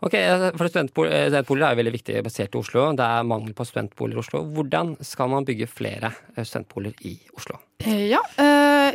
Ok, 0.00 0.14
for 0.56 0.70
Studentboliger 0.70 1.34
er 1.36 1.42
jo 1.44 1.76
veldig 1.76 1.92
viktig 1.92 2.22
basert 2.24 2.54
i 2.54 2.60
Oslo. 2.60 2.86
Det 2.96 3.04
er 3.04 3.26
mangel 3.28 3.52
på 3.56 3.66
studentboliger 3.68 4.16
i 4.16 4.22
Oslo. 4.22 4.40
Hvordan 4.56 4.94
skal 5.04 5.28
man 5.28 5.44
bygge 5.44 5.68
flere 5.68 6.08
eh, 6.36 6.40
studentboliger 6.40 7.04
i 7.04 7.12
Oslo? 7.36 7.58
Eh, 7.84 8.06
ja, 8.08 8.22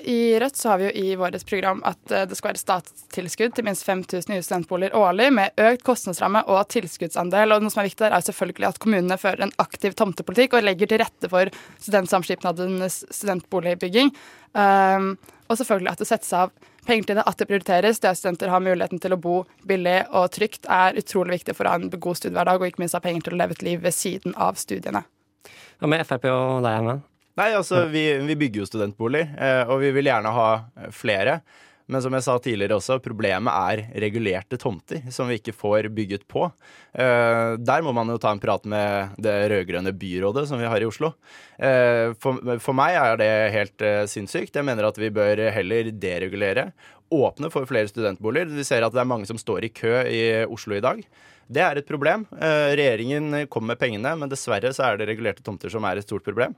I 0.02 0.18
Rødt 0.42 0.58
så 0.58 0.72
har 0.72 0.82
vi 0.82 0.88
jo 0.88 0.96
i 0.98 1.14
vårt 1.22 1.38
program 1.46 1.84
at 1.86 2.02
det 2.10 2.38
skal 2.38 2.52
være 2.52 2.64
statstilskudd 2.64 3.54
til 3.54 3.68
minst 3.70 3.86
5000 3.86 4.34
nye 4.34 4.46
studentboliger 4.46 4.98
årlig, 4.98 5.30
med 5.38 5.62
økt 5.62 5.86
kostnadsramme 5.86 6.42
og 6.50 6.66
tilskuddsandel. 6.74 7.54
Og 7.54 7.62
noe 7.62 7.74
som 7.74 7.84
er 7.84 7.92
viktig 7.92 8.08
der, 8.08 8.18
er 8.18 8.26
selvfølgelig 8.26 8.72
at 8.72 8.82
kommunene 8.82 9.22
fører 9.22 9.46
en 9.46 9.56
aktiv 9.62 9.94
tomtepolitikk 9.94 10.58
og 10.58 10.66
legger 10.66 10.90
til 10.90 11.04
rette 11.06 11.30
for 11.30 11.54
studentsamskipnadenes 11.86 13.04
studentboligbygging. 13.14 14.10
Og 14.56 15.60
selvfølgelig 15.60 15.94
at 15.94 16.02
det 16.02 16.10
settes 16.10 16.34
av 16.34 16.54
penger 16.88 17.10
til 17.10 17.20
det, 17.20 17.26
at 17.28 17.42
det 17.42 17.48
prioriteres. 17.50 18.00
Det 18.02 18.12
at 18.12 18.20
studenter 18.20 18.54
har 18.54 18.64
muligheten 18.64 19.02
til 19.02 19.16
å 19.16 19.20
bo 19.22 19.36
billig 19.68 19.98
og 20.12 20.30
trygt, 20.36 20.70
er 20.72 20.98
utrolig 21.02 21.40
viktig 21.40 21.58
for 21.58 21.68
å 21.68 21.76
ha 21.76 21.82
en 21.82 21.92
god 21.92 22.22
studiehverdag, 22.22 22.62
og 22.62 22.72
ikke 22.72 22.86
minst 22.86 22.98
ha 22.98 23.04
penger 23.04 23.28
til 23.28 23.38
å 23.38 23.42
leve 23.42 23.58
et 23.58 23.66
liv 23.66 23.84
ved 23.84 23.96
siden 23.96 24.38
av 24.38 24.60
studiene. 24.62 25.06
Hva 25.82 25.92
med 25.92 26.06
Frp 26.08 26.30
og 26.32 26.64
deg, 26.64 26.80
Herman? 26.80 27.04
Nei, 27.36 27.50
altså, 27.52 27.84
vi, 27.92 28.06
vi 28.24 28.38
bygger 28.40 28.64
jo 28.64 28.70
studentboliger, 28.70 29.34
eh, 29.36 29.62
og 29.68 29.82
vi 29.82 29.92
vil 29.98 30.08
gjerne 30.08 30.32
ha 30.32 30.50
flere. 30.96 31.42
Men 31.86 32.02
som 32.02 32.16
jeg 32.18 32.26
sa 32.26 32.36
tidligere 32.42 32.80
også, 32.80 32.98
problemet 33.04 33.54
er 33.54 34.00
regulerte 34.02 34.58
tomter 34.62 35.04
som 35.14 35.30
vi 35.30 35.38
ikke 35.38 35.54
får 35.54 35.90
bygget 35.94 36.24
på. 36.32 36.48
Uh, 36.98 37.54
der 37.62 37.86
må 37.86 37.94
man 37.94 38.10
jo 38.10 38.18
ta 38.22 38.32
en 38.34 38.42
prat 38.42 38.66
med 38.70 39.14
det 39.22 39.36
rød-grønne 39.52 39.94
byrådet 39.94 40.48
som 40.50 40.62
vi 40.62 40.70
har 40.70 40.82
i 40.82 40.88
Oslo. 40.90 41.14
Uh, 41.62 42.16
for, 42.18 42.74
meg 42.78 42.98
er 42.98 43.22
det 43.22 43.30
helt 43.54 43.86
uh, 43.86 44.02
sinnssykt. 44.10 44.58
Jeg 44.58 44.66
mener 44.66 44.90
at 44.90 44.98
vi 44.98 45.14
bør 45.14 45.44
heller 45.54 45.92
deregulere. 45.94 46.72
Åpne 47.14 47.54
for 47.54 47.70
flere 47.70 47.92
studentboliger. 47.92 48.50
Vi 48.50 48.66
ser 48.66 48.86
at 48.86 48.96
det 48.96 49.04
er 49.04 49.12
mange 49.12 49.30
som 49.30 49.38
står 49.38 49.68
i 49.68 49.74
kø 49.76 49.94
i 50.10 50.26
Oslo 50.50 50.74
i 50.80 50.84
dag. 50.84 51.06
Det 51.46 51.62
er 51.62 51.78
et 51.78 51.86
problem. 51.86 52.24
Regjeringen 52.42 53.44
kommer 53.54 53.76
med 53.76 53.78
pengene, 53.78 54.16
men 54.18 54.32
dessverre 54.32 54.72
så 54.74 54.88
er 54.88 54.98
det 54.98 55.06
regulerte 55.12 55.46
tomter 55.46 55.70
som 55.70 55.86
er 55.86 56.02
et 56.02 56.08
stort 56.08 56.26
problem. 56.26 56.58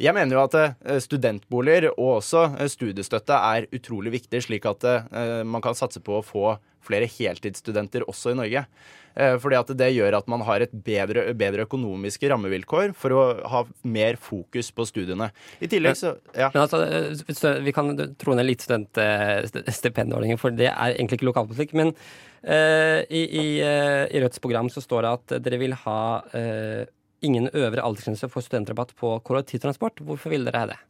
Jeg 0.00 0.14
mener 0.16 0.34
jo 0.34 0.42
at 0.42 0.56
eh, 0.58 0.98
studentboliger 1.02 1.92
og 1.92 2.18
også 2.18 2.48
eh, 2.58 2.70
studiestøtte 2.70 3.36
er 3.36 3.68
utrolig 3.74 4.16
viktig, 4.16 4.42
slik 4.42 4.66
at 4.66 4.86
eh, 4.90 5.42
man 5.46 5.62
kan 5.62 5.76
satse 5.78 6.02
på 6.02 6.18
å 6.18 6.26
få 6.26 6.56
flere 6.84 7.08
heltidsstudenter 7.08 8.04
også 8.10 8.34
i 8.34 8.38
Norge. 8.42 8.66
Fordi 9.14 9.54
at 9.54 9.68
det 9.78 9.86
gjør 9.94 10.16
at 10.18 10.26
man 10.28 10.42
har 10.42 10.64
et 10.64 10.72
bedre, 10.84 11.22
bedre 11.38 11.62
økonomiske 11.68 12.26
rammevilkår 12.32 12.90
for 12.98 13.14
å 13.14 13.20
ha 13.46 13.60
mer 13.86 14.18
fokus 14.18 14.72
på 14.74 14.82
studiene. 14.90 15.28
I 15.62 15.68
tillegg 15.70 15.94
så 16.00 16.16
ja. 16.34 16.48
Men 16.50 16.64
altså, 16.64 17.52
Vi 17.62 17.72
kan 17.76 17.94
tro 18.18 18.34
ned 18.34 18.48
litt 18.48 18.66
studentstipendordningen, 18.66 20.40
for 20.42 20.50
det 20.50 20.66
er 20.72 20.96
egentlig 20.96 21.20
ikke 21.20 21.30
lokalpolitikk. 21.30 21.76
Men 21.78 21.94
uh, 21.94 23.06
i, 23.06 23.22
i, 23.22 23.46
uh, 23.62 24.10
i, 24.10 24.20
Rødts 24.26 24.42
program 24.42 24.66
så 24.74 24.82
står 24.82 25.06
det 25.06 25.14
at 25.20 25.38
dere 25.46 25.62
vil 25.62 25.78
ha 25.86 26.00
uh, 26.34 26.82
ingen 27.24 27.50
øvre 27.52 27.84
aldersgrense 27.84 28.30
for 28.32 28.44
studentrabatt 28.44 28.94
på 29.00 29.16
kollektivtransport. 29.26 30.04
Hvorfor 30.04 30.34
vil 30.34 30.46
dere 30.48 30.64
ha 30.64 30.72
det? 30.74 30.80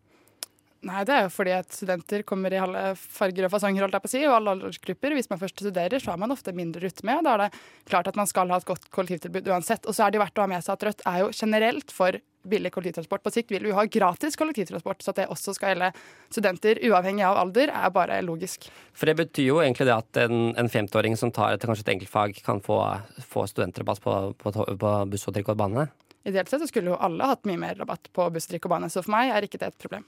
Nei, 0.84 1.04
Det 1.04 1.14
er 1.14 1.22
jo 1.24 1.32
fordi 1.32 1.54
at 1.56 1.72
studenter 1.72 2.24
kommer 2.28 2.52
i 2.52 2.60
alle 2.60 2.82
farger 2.98 3.46
og 3.46 3.52
fasonger 3.54 3.86
holdt 3.86 3.96
jeg 3.96 4.04
på 4.04 4.10
å 4.10 4.12
si, 4.12 4.22
og 4.26 4.34
alle 4.36 4.54
aldersgrupper. 4.58 5.16
Hvis 5.16 5.30
man 5.30 5.40
først 5.40 5.62
studerer, 5.62 6.02
så 6.02 6.12
har 6.12 6.20
man 6.20 6.34
ofte 6.34 6.52
mindre 6.52 6.84
rutte 6.84 7.06
med. 7.08 7.24
Da 7.24 7.34
er 7.34 7.42
det 7.46 7.62
klart 7.88 8.10
at 8.10 8.18
man 8.20 8.28
skal 8.28 8.52
ha 8.52 8.60
et 8.60 8.68
godt 8.68 8.90
kollektivtilbud 8.92 9.48
uansett. 9.48 9.88
Og 9.88 9.96
så 9.96 10.04
er 10.04 10.12
det 10.12 10.20
verdt 10.20 10.38
å 10.38 10.44
ha 10.44 10.50
med 10.52 10.64
seg 10.64 10.76
at 10.76 10.86
Rødt 10.90 11.04
er 11.08 11.22
jo 11.22 11.32
generelt 11.32 11.94
for 11.94 12.20
billig 12.44 12.74
kollektivtransport. 12.74 13.24
På 13.24 13.32
sikt 13.32 13.54
vil 13.54 13.64
vi 13.64 13.72
ha 13.72 13.86
gratis 13.88 14.36
kollektivtransport, 14.36 15.00
så 15.00 15.14
at 15.14 15.22
det 15.22 15.28
også 15.32 15.56
skal 15.56 15.72
gjelde 15.72 15.90
studenter 16.28 16.82
uavhengig 16.84 17.24
av 17.24 17.40
alder, 17.40 17.72
er 17.72 17.94
bare 17.94 18.20
logisk. 18.26 18.68
For 18.92 19.08
det 19.08 19.16
betyr 19.22 19.48
jo 19.48 19.62
egentlig 19.64 19.88
det 19.88 19.96
at 19.96 20.24
en, 20.26 20.50
en 20.60 20.68
50-åring 20.68 21.16
som 21.16 21.32
tar 21.32 21.56
et, 21.56 21.64
kanskje 21.64 21.86
et 21.88 21.94
enkeltfag, 21.96 22.36
kan 22.44 22.60
få, 22.64 22.82
få 23.24 23.48
studentrabatt 23.48 24.04
på, 24.04 24.18
på, 24.36 24.52
på 24.52 24.96
buss 25.08 25.30
og 25.30 25.38
trikk 25.38 25.54
og 25.54 25.62
bane? 25.64 25.88
Ideelt 26.24 26.48
sett 26.50 26.62
så 26.64 26.68
skulle 26.70 26.94
jo 26.94 27.00
alle 27.00 27.28
hatt 27.28 27.44
mye 27.48 27.60
mer 27.60 27.78
rabatt 27.78 28.08
på 28.16 28.28
buss, 28.32 28.48
trikk 28.48 28.68
og 28.68 28.74
bane, 28.76 28.90
så 28.92 29.04
for 29.04 29.12
meg 29.14 29.32
er 29.34 29.46
ikke 29.46 29.60
det 29.60 29.72
et 29.72 29.82
problem. 29.82 30.06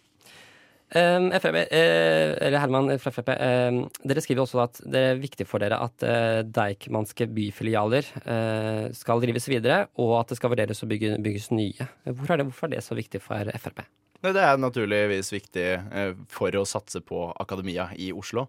Um, 0.95 1.33
FRP, 1.35 1.57
eh, 1.75 2.37
eller 2.47 2.61
Herman 2.63 2.93
fra 3.03 3.11
Frp, 3.11 3.33
eh, 3.35 3.79
dere 4.07 4.23
skriver 4.23 4.45
også 4.45 4.61
at 4.63 4.79
det 4.87 5.01
er 5.03 5.19
viktig 5.19 5.47
for 5.51 5.59
dere 5.59 5.81
at 5.83 6.05
eh, 6.07 6.45
Deichmanske 6.47 7.27
byfilialer 7.35 8.07
eh, 8.23 8.85
skal 8.95 9.25
drives 9.25 9.51
videre, 9.51 9.89
og 9.99 10.15
at 10.21 10.31
det 10.31 10.39
skal 10.39 10.55
vurderes 10.55 10.85
å 10.87 10.91
bygge, 10.93 11.17
bygges 11.27 11.51
nye. 11.51 11.89
Hvor 12.07 12.31
er 12.31 12.39
det, 12.39 12.47
hvorfor 12.53 12.71
er 12.71 12.77
det 12.77 12.85
så 12.87 12.95
viktig 12.95 13.19
for 13.25 13.51
Frp? 13.59 13.83
Det 14.25 14.41
er 14.41 14.59
naturligvis 14.59 15.29
viktig 15.35 15.65
eh, 15.77 16.13
for 16.33 16.55
å 16.57 16.65
satse 16.69 17.03
på 17.05 17.29
akademia 17.37 17.91
i 18.01 18.11
Oslo. 18.17 18.47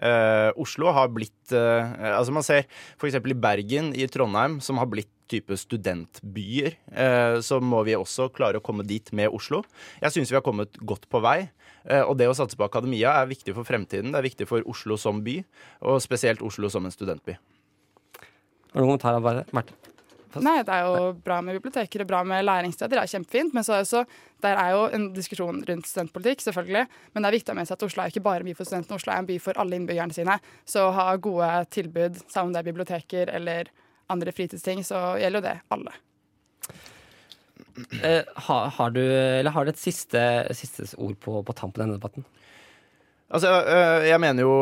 Eh, 0.00 0.48
Oslo 0.60 0.92
har 0.96 1.10
blitt 1.12 1.52
eh, 1.52 1.90
Altså 2.08 2.32
Man 2.32 2.46
ser 2.46 2.64
f.eks. 2.96 3.18
i 3.20 3.36
Bergen, 3.36 3.92
i 3.92 4.08
Trondheim, 4.08 4.58
som 4.64 4.80
har 4.80 4.88
blitt 4.90 5.12
type 5.30 5.54
studentbyer. 5.54 6.74
Så 7.46 7.60
må 7.62 7.84
vi 7.86 7.92
også 7.94 8.24
klare 8.34 8.58
å 8.58 8.64
komme 8.66 8.82
dit 8.82 9.12
med 9.14 9.30
Oslo. 9.30 9.60
Jeg 10.02 10.10
syns 10.10 10.32
vi 10.32 10.34
har 10.34 10.42
kommet 10.42 10.74
godt 10.82 11.06
på 11.06 11.20
vei. 11.22 11.44
Og 12.08 12.16
det 12.18 12.26
å 12.26 12.34
satse 12.34 12.58
på 12.58 12.66
akademia 12.66 13.12
er 13.20 13.30
viktig 13.30 13.54
for 13.54 13.68
fremtiden. 13.68 14.10
Det 14.10 14.18
er 14.18 14.26
viktig 14.26 14.48
for 14.50 14.66
Oslo 14.66 14.98
som 14.98 15.22
by, 15.22 15.36
og 15.86 16.02
spesielt 16.02 16.42
Oslo 16.42 16.66
som 16.74 16.82
en 16.82 16.96
studentby. 16.96 17.38
Har 17.38 18.74
du 18.74 18.82
noen 18.82 18.98
kommentarer? 18.98 19.46
Marte? 19.54 19.78
Nei, 20.38 20.60
det 20.62 20.74
er 20.74 20.86
jo 20.86 21.12
bra 21.24 21.40
med 21.42 21.56
biblioteker 21.58 22.04
og 22.04 22.10
bra 22.10 22.20
med 22.26 22.44
læringssteder. 22.46 22.94
Det 22.94 23.02
er 23.02 23.12
kjempefint. 23.14 23.54
Men 23.56 23.66
så 23.66 23.74
er 23.74 23.84
også, 23.84 24.04
der 24.44 24.60
er 24.60 24.74
jo 24.76 24.84
en 24.94 25.08
diskusjon 25.16 25.62
rundt 25.66 25.88
studentpolitikk, 25.90 26.44
selvfølgelig. 26.44 26.84
Men 27.12 27.24
det 27.24 27.30
er 27.30 27.36
viktig 27.38 27.50
å 27.50 27.56
ha 27.56 27.60
med 27.60 27.70
seg 27.70 27.78
at 27.78 27.86
Oslo 27.88 28.04
er 28.04 28.14
ikke 28.14 28.24
bare 28.28 28.44
en 28.44 28.50
by 28.50 28.54
for 28.58 28.68
studentene, 28.68 29.00
Oslo 29.00 29.14
er 29.14 29.24
en 29.24 29.30
by 29.30 29.38
for 29.42 29.62
alle 29.62 29.80
innbyggerne 29.80 30.14
sine. 30.14 30.36
Så 30.68 30.86
å 30.86 30.94
ha 30.94 31.08
gode 31.16 31.50
tilbud, 31.74 32.22
sammen 32.28 32.50
om 32.50 32.54
det 32.54 32.62
er 32.62 32.70
biblioteker 32.70 33.34
eller 33.34 33.72
andre 34.10 34.34
fritidsting, 34.34 34.84
så 34.86 35.16
gjelder 35.20 35.42
jo 35.42 35.46
det 35.48 35.56
alle. 35.74 35.96
Eh, 38.02 38.22
har, 38.46 38.70
har, 38.76 38.90
du, 38.94 39.02
eller 39.02 39.54
har 39.54 39.66
du 39.66 39.72
et 39.72 39.82
siste, 39.82 40.22
siste 40.58 40.90
ord 40.98 41.16
på, 41.22 41.40
på 41.46 41.56
tampen 41.58 41.82
av 41.82 41.88
denne 41.88 41.98
debatten? 41.98 42.26
Altså, 43.30 43.50
øh, 43.62 44.04
jeg 44.08 44.18
mener 44.18 44.42
jo 44.42 44.54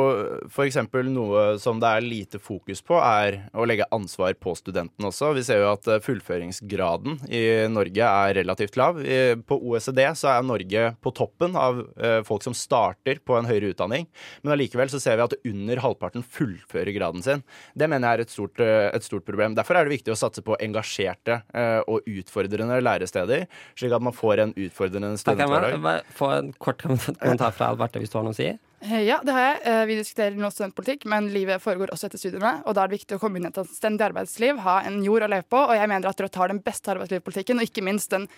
f.eks. 0.52 0.76
noe 1.08 1.44
som 1.60 1.78
det 1.80 1.88
er 1.88 2.04
lite 2.04 2.40
fokus 2.42 2.82
på, 2.84 2.98
er 3.00 3.38
å 3.56 3.64
legge 3.68 3.86
ansvar 3.94 4.34
på 4.36 4.52
studentene 4.58 5.08
også. 5.08 5.30
Vi 5.38 5.44
ser 5.46 5.62
jo 5.62 5.70
at 5.70 5.88
øh, 5.88 6.02
fullføringsgraden 6.04 7.16
i 7.32 7.42
Norge 7.72 8.10
er 8.10 8.36
relativt 8.42 8.76
lav. 8.76 9.00
På 9.48 9.56
OECD 9.70 10.02
så 10.20 10.34
er 10.34 10.44
Norge 10.44 10.84
på 11.00 11.12
toppen 11.16 11.56
av 11.56 11.80
øh, 11.80 12.20
folk 12.28 12.44
som 12.44 12.56
starter 12.56 13.22
på 13.24 13.38
en 13.38 13.48
høyere 13.48 13.72
utdanning. 13.72 14.04
Men 14.42 14.52
allikevel 14.58 14.92
så 14.92 15.00
ser 15.00 15.16
vi 15.16 15.24
at 15.24 15.38
under 15.48 15.82
halvparten 15.86 16.26
fullfører 16.36 16.92
graden 16.98 17.24
sin. 17.24 17.46
Det 17.72 17.88
mener 17.88 18.04
jeg 18.04 18.20
er 18.20 18.26
et 18.26 18.36
stort, 18.36 18.60
et 18.60 19.06
stort 19.06 19.24
problem. 19.24 19.56
Derfor 19.56 19.80
er 19.80 19.88
det 19.88 19.96
viktig 19.96 20.12
å 20.12 20.18
satse 20.18 20.44
på 20.44 20.58
engasjerte 20.60 21.40
og 21.88 22.04
utfordrende 22.04 22.82
læresteder, 22.84 23.48
slik 23.78 23.96
at 23.96 24.04
man 24.04 24.16
får 24.16 24.44
en 24.44 24.56
utfordrende 24.58 25.16
studenthverdag. 25.20 26.04
Få 26.18 26.32
en 26.36 26.52
kort 26.60 26.84
kommentar 26.84 27.56
fra 27.56 27.72
Alberte 27.72 28.02
hvis 28.02 28.12
du 28.12 28.18
har 28.20 28.28
noe 28.28 28.36
å 28.36 28.38
si. 28.38 28.57
Eh, 28.80 29.02
ja, 29.02 29.18
det 29.24 29.34
har 29.34 29.42
jeg. 29.42 29.60
Eh, 29.66 29.84
vi 29.90 29.96
diskuterer 29.98 30.36
nå 30.38 30.50
studentpolitikk, 30.54 31.06
men 31.10 31.30
livet 31.34 31.62
foregår 31.62 31.90
også 31.94 32.06
etter 32.06 32.20
studiene. 32.20 32.58
Og 32.64 32.76
da 32.76 32.84
er 32.84 32.90
det 32.90 33.00
viktig 33.00 33.16
å 33.16 33.22
komme 33.22 33.40
inn 33.40 33.48
i 33.48 33.50
et 33.50 33.58
anstendig 33.58 34.06
arbeidsliv, 34.06 34.60
ha 34.62 34.78
en 34.86 35.00
jord 35.02 35.26
å 35.26 35.30
leve 35.32 35.48
på. 35.50 35.58
Og 35.64 35.74
jeg 35.74 35.90
mener 35.90 36.10
at 36.10 36.22
Rødt 36.22 36.38
har 36.38 36.52
den 36.52 36.62
beste 36.62 36.94
arbeidslivspolitikken, 36.94 37.58
og 37.58 37.66
ikke 37.66 37.86
minst 37.86 38.14
den 38.14 38.28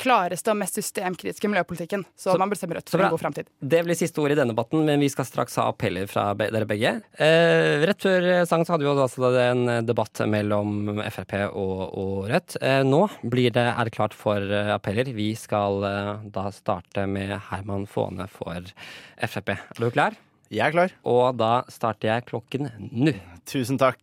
klareste 0.00 0.52
og 0.52 0.58
mest 0.60 0.78
systemkritiske 0.78 1.48
miljøpolitikken. 1.50 2.04
Så, 2.14 2.30
så 2.30 2.38
man 2.40 2.50
bør 2.50 2.60
stemme 2.60 2.76
Rødt 2.78 2.92
for 2.92 3.02
en 3.02 3.12
god 3.12 3.22
framtid. 3.22 3.50
Det 3.58 3.82
blir 3.86 3.98
siste 3.98 4.22
ord 4.22 4.32
i 4.32 4.38
denne 4.38 4.54
debatten, 4.54 4.84
men 4.86 5.02
vi 5.02 5.10
skal 5.12 5.26
straks 5.28 5.58
ha 5.60 5.66
appeller 5.70 6.08
fra 6.10 6.30
dere 6.38 6.68
begge. 6.68 6.94
Eh, 7.20 7.82
rett 7.88 8.06
før 8.06 8.28
sang 8.48 8.64
så 8.64 8.76
hadde 8.76 8.86
vi 8.86 8.92
altså 8.92 9.32
en 9.42 9.64
debatt 9.86 10.22
mellom 10.30 11.02
Frp 11.10 11.36
og, 11.50 11.84
og 12.00 12.30
Rødt. 12.30 12.56
Eh, 12.62 12.80
nå 12.86 13.04
blir 13.22 13.52
det, 13.56 13.66
er 13.70 13.92
klart 13.94 14.16
for 14.16 14.40
eh, 14.40 14.72
appeller. 14.76 15.10
Vi 15.16 15.32
skal 15.38 15.84
eh, 15.90 16.26
da 16.32 16.48
starte 16.54 17.06
med 17.10 17.36
Herman 17.50 17.88
Faane 17.90 18.30
for 18.30 18.72
Frp. 19.20 19.56
Er 19.58 19.80
du 19.82 19.90
klar? 19.90 20.18
Jeg 20.50 20.66
er 20.66 20.74
klar. 20.74 20.94
Og 21.06 21.36
da 21.38 21.60
starter 21.70 22.10
jeg 22.10 22.26
klokken 22.26 22.72
nå. 22.90 23.12
Tusen 23.46 23.78
takk. 23.78 24.02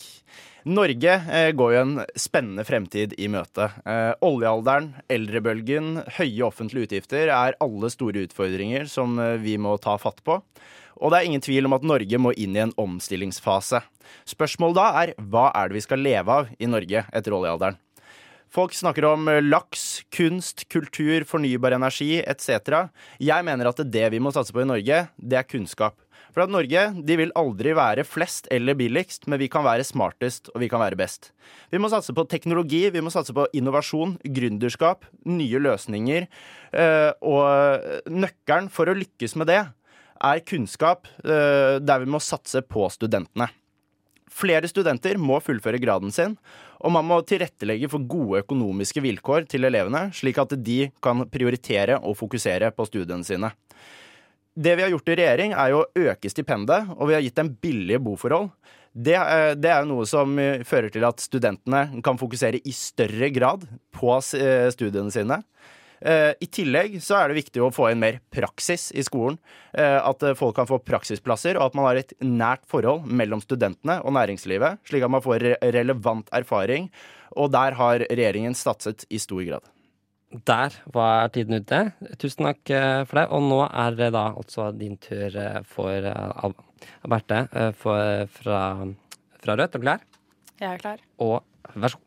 Norge 0.67 1.13
eh, 1.31 1.49
går 1.55 1.73
jo 1.73 1.81
en 1.81 1.93
spennende 2.19 2.63
fremtid 2.67 3.13
i 3.19 3.27
møte. 3.31 3.67
Eh, 3.87 4.13
oljealderen, 4.23 4.93
eldrebølgen, 5.11 6.01
høye 6.17 6.47
offentlige 6.47 6.87
utgifter 6.87 7.31
er 7.31 7.57
alle 7.63 7.91
store 7.91 8.23
utfordringer 8.27 8.87
som 8.91 9.19
eh, 9.19 9.35
vi 9.43 9.57
må 9.59 9.75
ta 9.83 9.97
fatt 9.99 10.23
på. 10.27 10.39
Og 10.97 11.11
det 11.11 11.19
er 11.19 11.27
ingen 11.29 11.43
tvil 11.43 11.67
om 11.67 11.75
at 11.75 11.85
Norge 11.87 12.19
må 12.19 12.31
inn 12.39 12.55
i 12.55 12.63
en 12.63 12.73
omstillingsfase. 12.79 13.83
Spørsmålet 14.27 14.79
da 14.79 14.87
er 15.03 15.13
hva 15.19 15.49
er 15.51 15.67
det 15.67 15.81
vi 15.81 15.85
skal 15.85 16.03
leve 16.03 16.39
av 16.41 16.55
i 16.57 16.71
Norge 16.71 17.03
etter 17.11 17.35
oljealderen? 17.35 17.79
Folk 18.47 18.71
snakker 18.71 19.03
om 19.03 19.27
laks, 19.43 20.07
kunst, 20.15 20.63
kultur, 20.71 21.27
fornybar 21.27 21.75
energi 21.75 22.21
etc. 22.23 22.87
Jeg 23.19 23.43
mener 23.43 23.67
at 23.67 23.83
det 23.83 24.07
vi 24.15 24.23
må 24.23 24.31
satse 24.31 24.55
på 24.55 24.63
i 24.63 24.69
Norge, 24.69 25.03
det 25.19 25.39
er 25.43 25.47
kunnskap. 25.47 25.99
For 26.37 26.45
at 26.45 26.51
Norge 26.53 26.81
de 27.01 27.15
vil 27.17 27.31
aldri 27.33 27.71
være 27.73 28.03
flest 28.05 28.45
eller 28.53 28.75
billigst, 28.77 29.23
men 29.25 29.39
vi 29.41 29.47
kan 29.49 29.63
være 29.65 29.81
smartest 29.81 30.51
og 30.51 30.61
vi 30.61 30.67
kan 30.69 30.77
være 30.77 30.99
best. 30.99 31.31
Vi 31.73 31.81
må 31.81 31.89
satse 31.89 32.13
på 32.13 32.27
teknologi, 32.29 32.83
vi 32.93 33.01
må 33.01 33.09
satse 33.09 33.33
på 33.33 33.47
innovasjon, 33.57 34.19
gründerskap, 34.21 35.07
nye 35.25 35.63
løsninger. 35.65 36.29
Eh, 36.77 37.09
og 37.25 38.05
nøkkelen 38.05 38.69
for 38.69 38.85
å 38.85 38.95
lykkes 38.99 39.33
med 39.41 39.49
det 39.49 39.63
er 39.65 40.45
kunnskap, 40.45 41.09
eh, 41.25 41.81
der 41.81 42.05
vi 42.05 42.13
må 42.13 42.21
satse 42.21 42.61
på 42.61 42.85
studentene. 42.93 43.49
Flere 44.29 44.69
studenter 44.69 45.17
må 45.17 45.41
fullføre 45.41 45.81
graden 45.81 46.13
sin, 46.13 46.37
og 46.77 46.93
man 46.93 47.09
må 47.09 47.23
tilrettelegge 47.25 47.89
for 47.89 48.05
gode 48.05 48.45
økonomiske 48.45 49.01
vilkår 49.01 49.49
til 49.49 49.65
elevene, 49.65 50.11
slik 50.13 50.37
at 50.37 50.53
de 50.61 50.83
kan 51.01 51.25
prioritere 51.33 51.97
og 51.97 52.21
fokusere 52.21 52.69
på 52.77 52.85
studiene 52.85 53.25
sine. 53.25 53.55
Det 54.57 54.73
vi 54.75 54.81
har 54.81 54.89
gjort 54.89 55.09
i 55.11 55.15
regjering, 55.19 55.51
er 55.53 55.69
jo 55.69 55.83
å 55.83 56.07
øke 56.09 56.29
stipendet, 56.33 56.87
og 56.97 57.11
vi 57.11 57.13
har 57.13 57.21
gitt 57.21 57.37
dem 57.37 57.51
billige 57.61 58.01
boforhold. 58.01 58.49
Det, 58.89 59.13
det 59.61 59.69
er 59.69 59.83
jo 59.83 59.91
noe 59.91 60.07
som 60.09 60.31
eh, 60.41 60.63
fører 60.65 60.89
til 60.89 61.05
at 61.05 61.21
studentene 61.21 62.01
kan 62.01 62.17
fokusere 62.17 62.63
i 62.65 62.73
større 62.73 63.29
grad 63.35 63.67
på 63.93 64.15
eh, 64.39 64.65
studiene 64.73 65.13
sine. 65.13 65.43
Eh, 66.01 66.31
I 66.41 66.49
tillegg 66.49 66.97
så 67.05 67.19
er 67.19 67.29
det 67.29 67.37
viktig 67.37 67.61
å 67.61 67.69
få 67.73 67.91
inn 67.91 68.01
mer 68.01 68.17
praksis 68.33 68.89
i 68.97 69.05
skolen. 69.05 69.37
At 69.77 70.23
folk 70.39 70.57
kan 70.57 70.65
få 70.65 70.81
praksisplasser, 70.81 71.59
og 71.59 71.69
at 71.69 71.77
man 71.77 71.85
har 71.91 72.01
et 72.01 72.17
nært 72.25 72.65
forhold 72.65 73.05
mellom 73.05 73.43
studentene 73.45 73.99
og 74.01 74.17
næringslivet, 74.17 74.81
slik 74.89 75.05
at 75.05 75.13
man 75.13 75.21
får 75.21 75.51
relevant 75.75 76.33
erfaring. 76.33 76.89
Og 77.37 77.53
der 77.53 77.77
har 77.77 78.01
regjeringen 78.09 78.57
satset 78.57 79.05
i 79.13 79.21
stor 79.21 79.45
grad. 79.45 79.69
Der 80.27 80.73
var 80.91 81.29
tiden 81.31 81.61
ute. 81.61 81.93
Tusen 82.19 82.49
takk 82.49 82.69
eh, 82.69 83.03
for 83.07 83.21
det. 83.21 83.27
Og 83.31 83.45
nå 83.47 83.61
er 83.67 83.95
det 83.95 84.09
da 84.15 84.25
altså 84.33 84.71
din 84.75 84.97
tur 84.99 85.31
eh, 85.31 85.61
for 85.63 86.03
uh, 86.03 86.51
Alberte 87.07 87.45
for, 87.79 88.27
fra, 88.35 88.59
fra 89.39 89.55
Rødt. 89.55 89.77
Er 89.77 89.79
du 89.79 89.87
klar? 89.87 90.03
Jeg 90.59 90.73
er 90.73 90.83
klar. 90.83 90.99
Og 91.23 91.39
vær 91.75 91.93
så 91.93 92.01
god. 92.01 92.03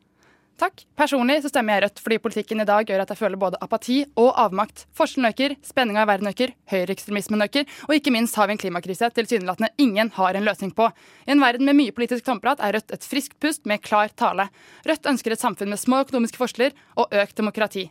Takk. 0.60 0.82
Personlig 0.98 1.38
så 1.40 1.48
stemmer 1.48 1.78
jeg 1.78 1.86
Rødt 1.86 2.00
fordi 2.04 2.18
politikken 2.20 2.60
i 2.60 2.66
dag 2.68 2.84
gjør 2.84 3.00
at 3.06 3.12
jeg 3.14 3.20
føler 3.22 3.40
både 3.40 3.60
apati 3.64 4.02
og 4.20 4.34
avmakt. 4.42 4.82
Forskjellen 4.96 5.30
øker, 5.30 5.54
spenninga 5.64 6.02
i 6.04 6.08
verden 6.10 6.28
øker, 6.28 6.52
høyreekstremismen 6.68 7.44
øker, 7.46 7.64
og 7.88 7.94
ikke 7.96 8.12
minst 8.12 8.36
har 8.36 8.50
vi 8.50 8.58
en 8.58 8.60
klimakrise 8.60 9.08
tilsynelatende 9.16 9.70
ingen 9.80 10.12
har 10.18 10.36
en 10.36 10.44
løsning 10.44 10.74
på. 10.76 10.90
I 11.24 11.32
en 11.32 11.40
verden 11.40 11.64
med 11.64 11.78
mye 11.78 11.94
politisk 11.96 12.26
tomprat 12.28 12.60
er 12.60 12.76
Rødt 12.76 12.92
et 12.92 13.08
friskt 13.08 13.38
pust 13.40 13.64
med 13.64 13.80
klar 13.80 14.12
tale. 14.12 14.50
Rødt 14.84 15.08
ønsker 15.08 15.32
et 15.32 15.40
samfunn 15.40 15.72
med 15.72 15.80
små 15.80 16.02
økonomiske 16.04 16.42
forskjeller 16.42 16.76
og 17.00 17.08
økt 17.22 17.40
demokrati. 17.40 17.86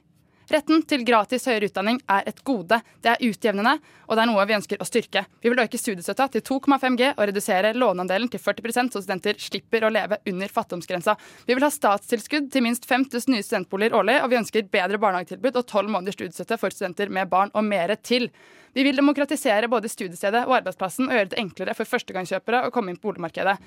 Retten 0.49 0.81
til 0.89 1.03
gratis 1.05 1.43
høyere 1.45 1.67
utdanning 1.69 1.99
er 2.09 2.25
et 2.29 2.39
gode. 2.47 2.79
Det 3.05 3.11
er 3.11 3.21
utjevnende, 3.21 3.75
og 4.09 4.17
det 4.17 4.21
er 4.23 4.29
noe 4.31 4.45
vi 4.49 4.55
ønsker 4.57 4.79
å 4.81 4.87
styrke. 4.87 5.21
Vi 5.43 5.51
vil 5.51 5.61
øke 5.61 5.77
studiestøtta 5.77 6.25
til 6.33 6.41
2,5 6.47 6.95
G 6.97 7.09
og 7.11 7.21
redusere 7.29 7.75
låneandelen 7.77 8.31
til 8.33 8.41
40% 8.41 8.95
så 8.95 9.03
studenter 9.03 9.37
slipper 9.37 9.85
å 9.85 9.91
leve 9.93 10.17
under 10.31 10.49
fattigdomsgrensa. 10.55 11.13
Vi 11.45 11.53
vil 11.53 11.65
ha 11.67 11.69
statstilskudd 11.73 12.47
til 12.49 12.65
minst 12.65 12.89
5000 12.89 13.35
nye 13.35 13.45
studentboliger 13.45 13.99
årlig, 13.99 14.15
og 14.23 14.33
vi 14.33 14.39
ønsker 14.39 14.71
bedre 14.73 14.97
barnehagetilbud 15.03 15.59
og 15.61 15.67
tolv 15.69 15.93
måneders 15.93 16.17
studiestøtte 16.17 16.57
for 16.57 16.73
studenter 16.73 17.13
med 17.13 17.29
barn, 17.29 17.53
og 17.53 17.69
mere 17.69 17.99
til. 18.01 18.31
Vi 18.73 18.87
vil 18.87 18.97
demokratisere 18.97 19.69
både 19.69 19.89
studiestedet 19.89 20.47
og 20.47 20.57
arbeidsplassen 20.63 21.11
og 21.11 21.13
gjøre 21.13 21.29
det 21.35 21.43
enklere 21.43 21.77
for 21.77 21.93
førstegangskjøpere 21.93 22.65
å 22.65 22.73
komme 22.73 22.89
inn 22.89 22.97
på 22.97 23.11
boligmarkedet. 23.11 23.59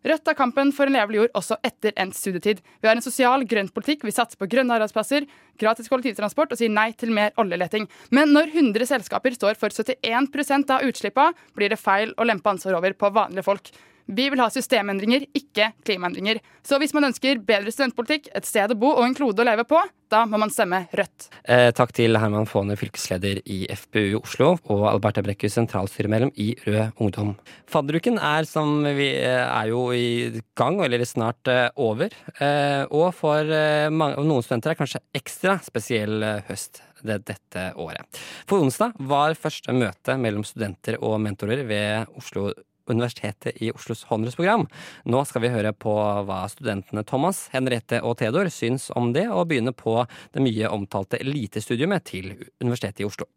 Rødt 0.00 0.22
tar 0.24 0.36
kampen 0.36 0.70
for 0.72 0.88
en 0.88 0.94
levelig 0.96 1.18
jord 1.18 1.34
også 1.36 1.58
etter 1.66 1.92
endt 2.00 2.16
studietid. 2.16 2.62
Vi 2.80 2.88
har 2.88 2.96
en 2.96 3.04
sosial, 3.04 3.44
grønn 3.48 3.68
politikk, 3.68 4.06
vi 4.08 4.14
satser 4.16 4.40
på 4.40 4.48
grønne 4.48 4.72
arbeidsplasser, 4.78 5.26
gratis 5.60 5.90
kollektivtransport 5.92 6.54
og 6.54 6.60
sier 6.60 6.72
nei 6.72 6.88
til 6.96 7.12
mer 7.12 7.36
oljeleting. 7.40 7.84
Men 8.16 8.32
når 8.32 8.54
100 8.54 8.88
selskaper 8.88 9.36
står 9.36 9.60
for 9.60 9.68
71% 9.76 10.72
av 10.72 10.86
utslippene, 10.88 11.36
blir 11.52 11.74
det 11.74 11.80
feil 11.82 12.14
å 12.16 12.24
lempe 12.24 12.48
ansvar 12.48 12.78
over 12.80 12.96
på 12.96 13.12
vanlige 13.12 13.44
folk. 13.44 13.68
Vi 14.10 14.26
vil 14.32 14.42
ha 14.42 14.48
systemendringer, 14.50 15.28
ikke 15.36 15.70
klimaendringer. 15.86 16.40
Så 16.66 16.80
hvis 16.82 16.94
man 16.96 17.06
ønsker 17.10 17.38
bedre 17.46 17.70
studentpolitikk, 17.70 18.30
et 18.34 18.48
sted 18.48 18.74
å 18.74 18.78
bo 18.78 18.90
og 18.96 19.04
en 19.06 19.14
klode 19.14 19.44
å 19.44 19.46
leve 19.46 19.64
på, 19.68 19.78
da 20.10 20.24
må 20.26 20.40
man 20.42 20.50
stemme 20.50 20.80
Rødt. 20.96 21.28
Eh, 21.46 21.68
takk 21.76 21.92
til 21.94 22.18
Herman 22.18 22.48
Faane, 22.50 22.74
fylkesleder 22.78 23.38
i 23.46 23.60
FPU 23.70 24.18
Oslo, 24.18 24.56
og 24.72 24.82
Alberta 24.90 25.22
Brekkhus, 25.22 25.54
sentralstyremedlem 25.54 26.32
i 26.42 26.48
Rød 26.64 26.98
Ungdom. 26.98 27.36
Fadderuken 27.70 28.18
er, 28.18 28.48
som 28.50 28.82
vi, 28.82 29.12
eh, 29.14 29.44
er 29.46 29.70
jo 29.70 29.84
i 29.94 30.42
gang, 30.58 30.80
eller 30.82 31.06
snart 31.06 31.46
eh, 31.46 31.68
over. 31.76 32.10
Eh, 32.40 32.82
og 32.90 33.14
for 33.14 33.46
eh, 33.46 33.88
mange, 33.94 34.18
noen 34.26 34.42
studenter 34.42 34.74
er 34.74 34.80
kanskje 34.80 35.04
ekstra 35.14 35.60
spesiell 35.62 36.26
høst 36.48 36.82
det, 37.06 37.20
dette 37.30 37.70
året. 37.78 38.20
For 38.50 38.58
onsdag 38.58 38.98
var 38.98 39.38
første 39.38 39.72
møte 39.72 40.18
mellom 40.18 40.42
studenter 40.44 40.98
og 40.98 41.20
mentorer 41.22 41.62
ved 41.68 42.10
Oslo 42.18 42.50
Universitetet 42.90 43.60
i 43.62 43.70
Oslos 43.74 44.04
håndelsprogram. 44.10 44.66
Nå 45.10 45.24
skal 45.28 45.44
vi 45.44 45.52
høre 45.54 45.72
på 45.72 45.94
hva 46.28 46.42
studentene 46.52 47.04
Thomas, 47.06 47.46
Henriette 47.54 48.02
og 48.04 48.18
Theodor 48.20 48.50
syns 48.52 48.88
om 48.98 49.12
det, 49.16 49.28
og 49.30 49.48
begynne 49.50 49.74
på 49.76 49.98
det 50.34 50.44
mye 50.44 50.72
omtalte 50.72 51.20
elitestudiumet 51.22 52.08
til 52.10 52.32
Universitetet 52.62 53.04
i 53.04 53.08
Oslo. 53.08 53.30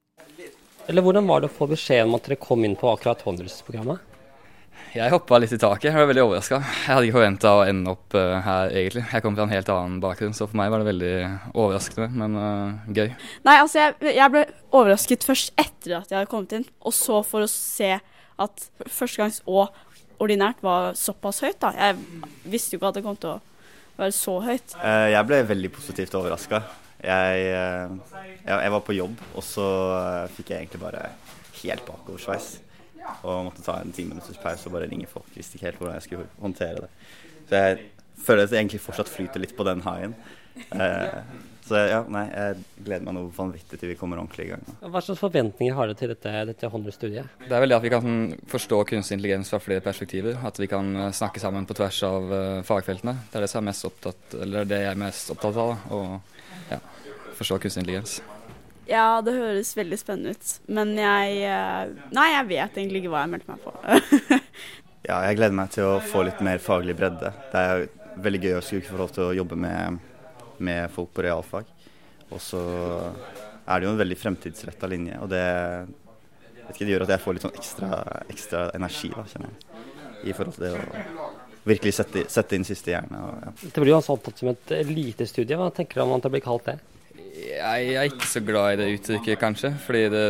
Eller 0.87 1.05
Hvordan 1.05 1.27
var 1.29 1.43
det 1.43 1.51
å 1.51 1.55
få 1.55 1.69
beskjed 1.71 2.03
om 2.07 2.17
at 2.17 2.25
dere 2.27 2.41
kom 2.41 2.65
inn 2.67 2.75
på 2.79 2.89
akkurat 2.91 3.21
håndelsprogrammet? 3.23 4.09
Jeg 4.93 5.09
hoppa 5.09 5.39
litt 5.41 5.53
i 5.55 5.57
taket. 5.57 5.87
Jeg 5.89 5.97
var 5.97 6.09
veldig 6.09 6.21
overraska. 6.21 6.59
Jeg 6.61 6.85
hadde 6.85 7.07
ikke 7.07 7.17
forventa 7.17 7.53
å 7.57 7.63
ende 7.65 7.93
opp 7.95 8.13
uh, 8.13 8.37
her, 8.45 8.73
egentlig. 8.77 9.01
Jeg 9.09 9.23
kom 9.25 9.37
fra 9.37 9.47
en 9.47 9.53
helt 9.53 9.71
annen 9.73 9.95
bakgrunn, 10.03 10.35
så 10.37 10.45
for 10.45 10.59
meg 10.59 10.69
var 10.69 10.83
det 10.83 10.89
veldig 10.91 11.13
overraskende, 11.49 12.09
men 12.21 12.37
uh, 12.37 12.91
gøy. 12.93 13.09
Nei, 13.47 13.55
altså 13.55 13.79
jeg, 13.79 13.95
jeg, 14.19 14.27
ble 14.35 14.43
overrasket 14.69 15.25
først 15.25 15.53
etter 15.57 15.97
at 15.97 16.13
jeg 16.13 16.19
hadde 16.19 16.29
kommet 16.29 16.53
inn, 16.59 16.67
og 16.85 16.93
så 16.93 17.23
for 17.25 17.45
å 17.45 17.49
se 17.49 17.95
at 18.41 18.67
førstegangs 18.87 19.41
og 19.45 19.73
ordinært 20.23 20.61
var 20.63 20.93
såpass 20.97 21.43
høyt. 21.43 21.59
da. 21.61 21.73
Jeg 21.77 21.97
visste 22.49 22.75
jo 22.75 22.79
ikke 22.79 22.93
at 22.93 22.99
det 22.99 23.05
kom 23.05 23.19
til 23.19 23.35
å 23.35 23.41
være 23.97 24.15
så 24.15 24.37
høyt. 24.43 24.75
Uh, 24.79 25.09
jeg 25.13 25.29
ble 25.29 25.41
veldig 25.51 25.71
positivt 25.73 26.17
overraska. 26.17 26.63
Jeg, 27.03 27.39
jeg, 27.51 28.43
jeg, 28.47 28.71
var 28.71 28.83
på 28.87 28.95
jobb, 28.95 29.23
og 29.35 29.43
så 29.43 29.65
fikk 30.37 30.53
jeg 30.53 30.63
egentlig 30.63 30.79
bare 30.85 31.09
helt 31.63 31.83
bakoversveis 31.83 32.53
og 33.27 33.49
måtte 33.49 33.63
ta 33.65 33.81
en 33.81 33.91
ti 33.91 34.05
minutters 34.07 34.39
pause 34.39 34.69
og 34.69 34.77
bare 34.77 34.87
ringe 34.87 35.09
folk. 35.11 35.27
Visste 35.35 35.57
ikke 35.57 35.67
helt 35.67 35.81
hvordan 35.81 35.97
jeg 35.97 36.05
skulle 36.07 36.29
håndtere 36.39 36.85
det. 36.85 36.89
Så 37.49 37.59
jeg 37.59 37.89
føler 38.21 38.45
jeg 38.45 38.59
egentlig 38.61 38.83
fortsatt 38.83 39.11
flyter 39.11 39.41
litt 39.43 39.55
på 39.57 39.65
den 39.67 39.81
haien. 39.87 40.13
Eh, 40.71 41.23
så 41.63 41.79
ja, 41.87 42.01
nei, 42.11 42.25
jeg 42.27 42.83
gleder 42.83 43.05
meg 43.07 43.15
noe 43.15 43.29
vanvittig 43.33 43.77
til 43.79 43.93
vi 43.93 43.95
kommer 43.95 44.19
ordentlig 44.19 44.49
i 44.49 44.51
gang. 44.51 44.65
Hva 44.83 44.99
slags 45.03 45.21
forventninger 45.21 45.77
har 45.77 45.87
du 45.87 45.95
til 45.95 46.11
dette, 46.11 46.33
dette 46.49 46.69
studiet 46.91 47.45
Det 47.45 47.55
er 47.55 47.63
vel 47.63 47.71
det 47.71 47.77
at 47.77 47.85
vi 47.85 47.93
kan 47.93 48.33
forstå 48.51 48.81
kunstig 48.89 49.17
intelligens 49.17 49.51
fra 49.53 49.61
flere 49.63 49.83
perspektiver. 49.85 50.35
At 50.43 50.59
vi 50.59 50.67
kan 50.67 50.91
eh, 50.95 51.13
snakke 51.15 51.39
sammen 51.39 51.65
på 51.65 51.77
tvers 51.79 52.01
av 52.03 52.33
uh, 52.33 52.61
fagfeltene. 52.67 53.15
Det 53.31 53.39
er 53.39 53.45
det, 53.45 53.51
som 53.53 53.63
er 53.63 53.69
mest 53.71 53.87
opptatt, 53.87 54.37
eller 54.43 54.67
det 54.67 54.83
jeg 54.83 54.91
er 54.91 55.01
mest 55.05 55.31
opptatt 55.31 55.61
av. 55.63 55.73
Å 55.87 56.03
ja, 56.73 56.81
forstå 57.39 57.61
kunstig 57.63 57.85
intelligens. 57.85 58.19
Ja, 58.89 59.21
det 59.23 59.37
høres 59.37 59.71
veldig 59.79 60.01
spennende 60.01 60.35
ut. 60.35 60.53
Men 60.67 60.91
jeg 60.99 61.47
Nei, 62.11 62.29
jeg 62.35 62.47
vet 62.51 62.75
egentlig 62.81 63.05
ikke 63.05 63.15
hva 63.15 63.23
jeg 63.23 63.37
meldte 63.37 63.55
meg 63.55 63.63
på. 63.63 64.41
ja, 65.09 65.23
jeg 65.29 65.39
gleder 65.39 65.59
meg 65.63 65.71
til 65.71 65.87
å 65.87 65.99
få 66.11 66.27
litt 66.27 66.43
mer 66.43 66.59
faglig 66.59 66.99
bredde. 66.99 67.31
Det 67.53 67.67
er 67.71 67.87
veldig 68.21 68.41
gøy 68.43 68.57
å 68.57 68.63
skulle 68.65 68.87
få 68.87 68.99
lov 68.99 69.13
til 69.15 69.27
å 69.27 69.35
jobbe 69.37 69.57
med, 69.59 69.99
med 70.63 70.91
folk 70.93 71.13
på 71.15 71.25
realfag. 71.25 71.69
Og 72.33 72.41
så 72.41 72.61
er 73.63 73.79
det 73.79 73.87
jo 73.87 73.93
en 73.93 74.01
veldig 74.01 74.17
fremtidsretta 74.19 74.89
linje, 74.91 75.19
og 75.23 75.29
det, 75.31 75.43
ikke, 76.69 76.83
det, 76.83 76.91
gjør 76.93 77.05
at 77.05 77.13
jeg 77.15 77.23
får 77.23 77.37
litt 77.37 77.45
sånn 77.45 77.59
ekstra, 77.59 77.99
ekstra 78.33 78.63
energi, 78.77 79.11
da, 79.13 79.25
kjenner 79.29 79.51
jeg. 79.51 79.83
I 80.23 80.35
forhold 80.35 80.55
til 80.57 80.65
det 80.65 80.73
å 80.79 81.27
virkelig 81.67 81.93
sette, 81.95 82.25
sette 82.31 82.57
inn 82.57 82.65
siste 82.67 82.93
hjerne. 82.93 83.19
Og, 83.19 83.43
ja. 83.43 83.53
Det 83.63 83.83
blir 83.83 83.93
jo 83.93 83.99
altså 83.99 84.15
opptatt 84.17 84.39
som 84.39 84.51
et 84.51 84.73
elitestudie. 84.79 85.59
Hva 85.59 85.69
tenker 85.75 85.99
du 85.99 86.05
om 86.05 86.15
at 86.17 86.25
det 86.25 86.31
blir 86.33 86.43
kalt 86.43 86.67
det? 86.67 86.77
Jeg 87.33 87.93
er 87.97 88.07
ikke 88.07 88.29
så 88.29 88.41
glad 88.45 88.75
i 88.75 88.79
det 88.81 88.89
uttrykket, 88.97 89.39
kanskje. 89.41 89.73
Fordi 89.83 90.03
det 90.13 90.25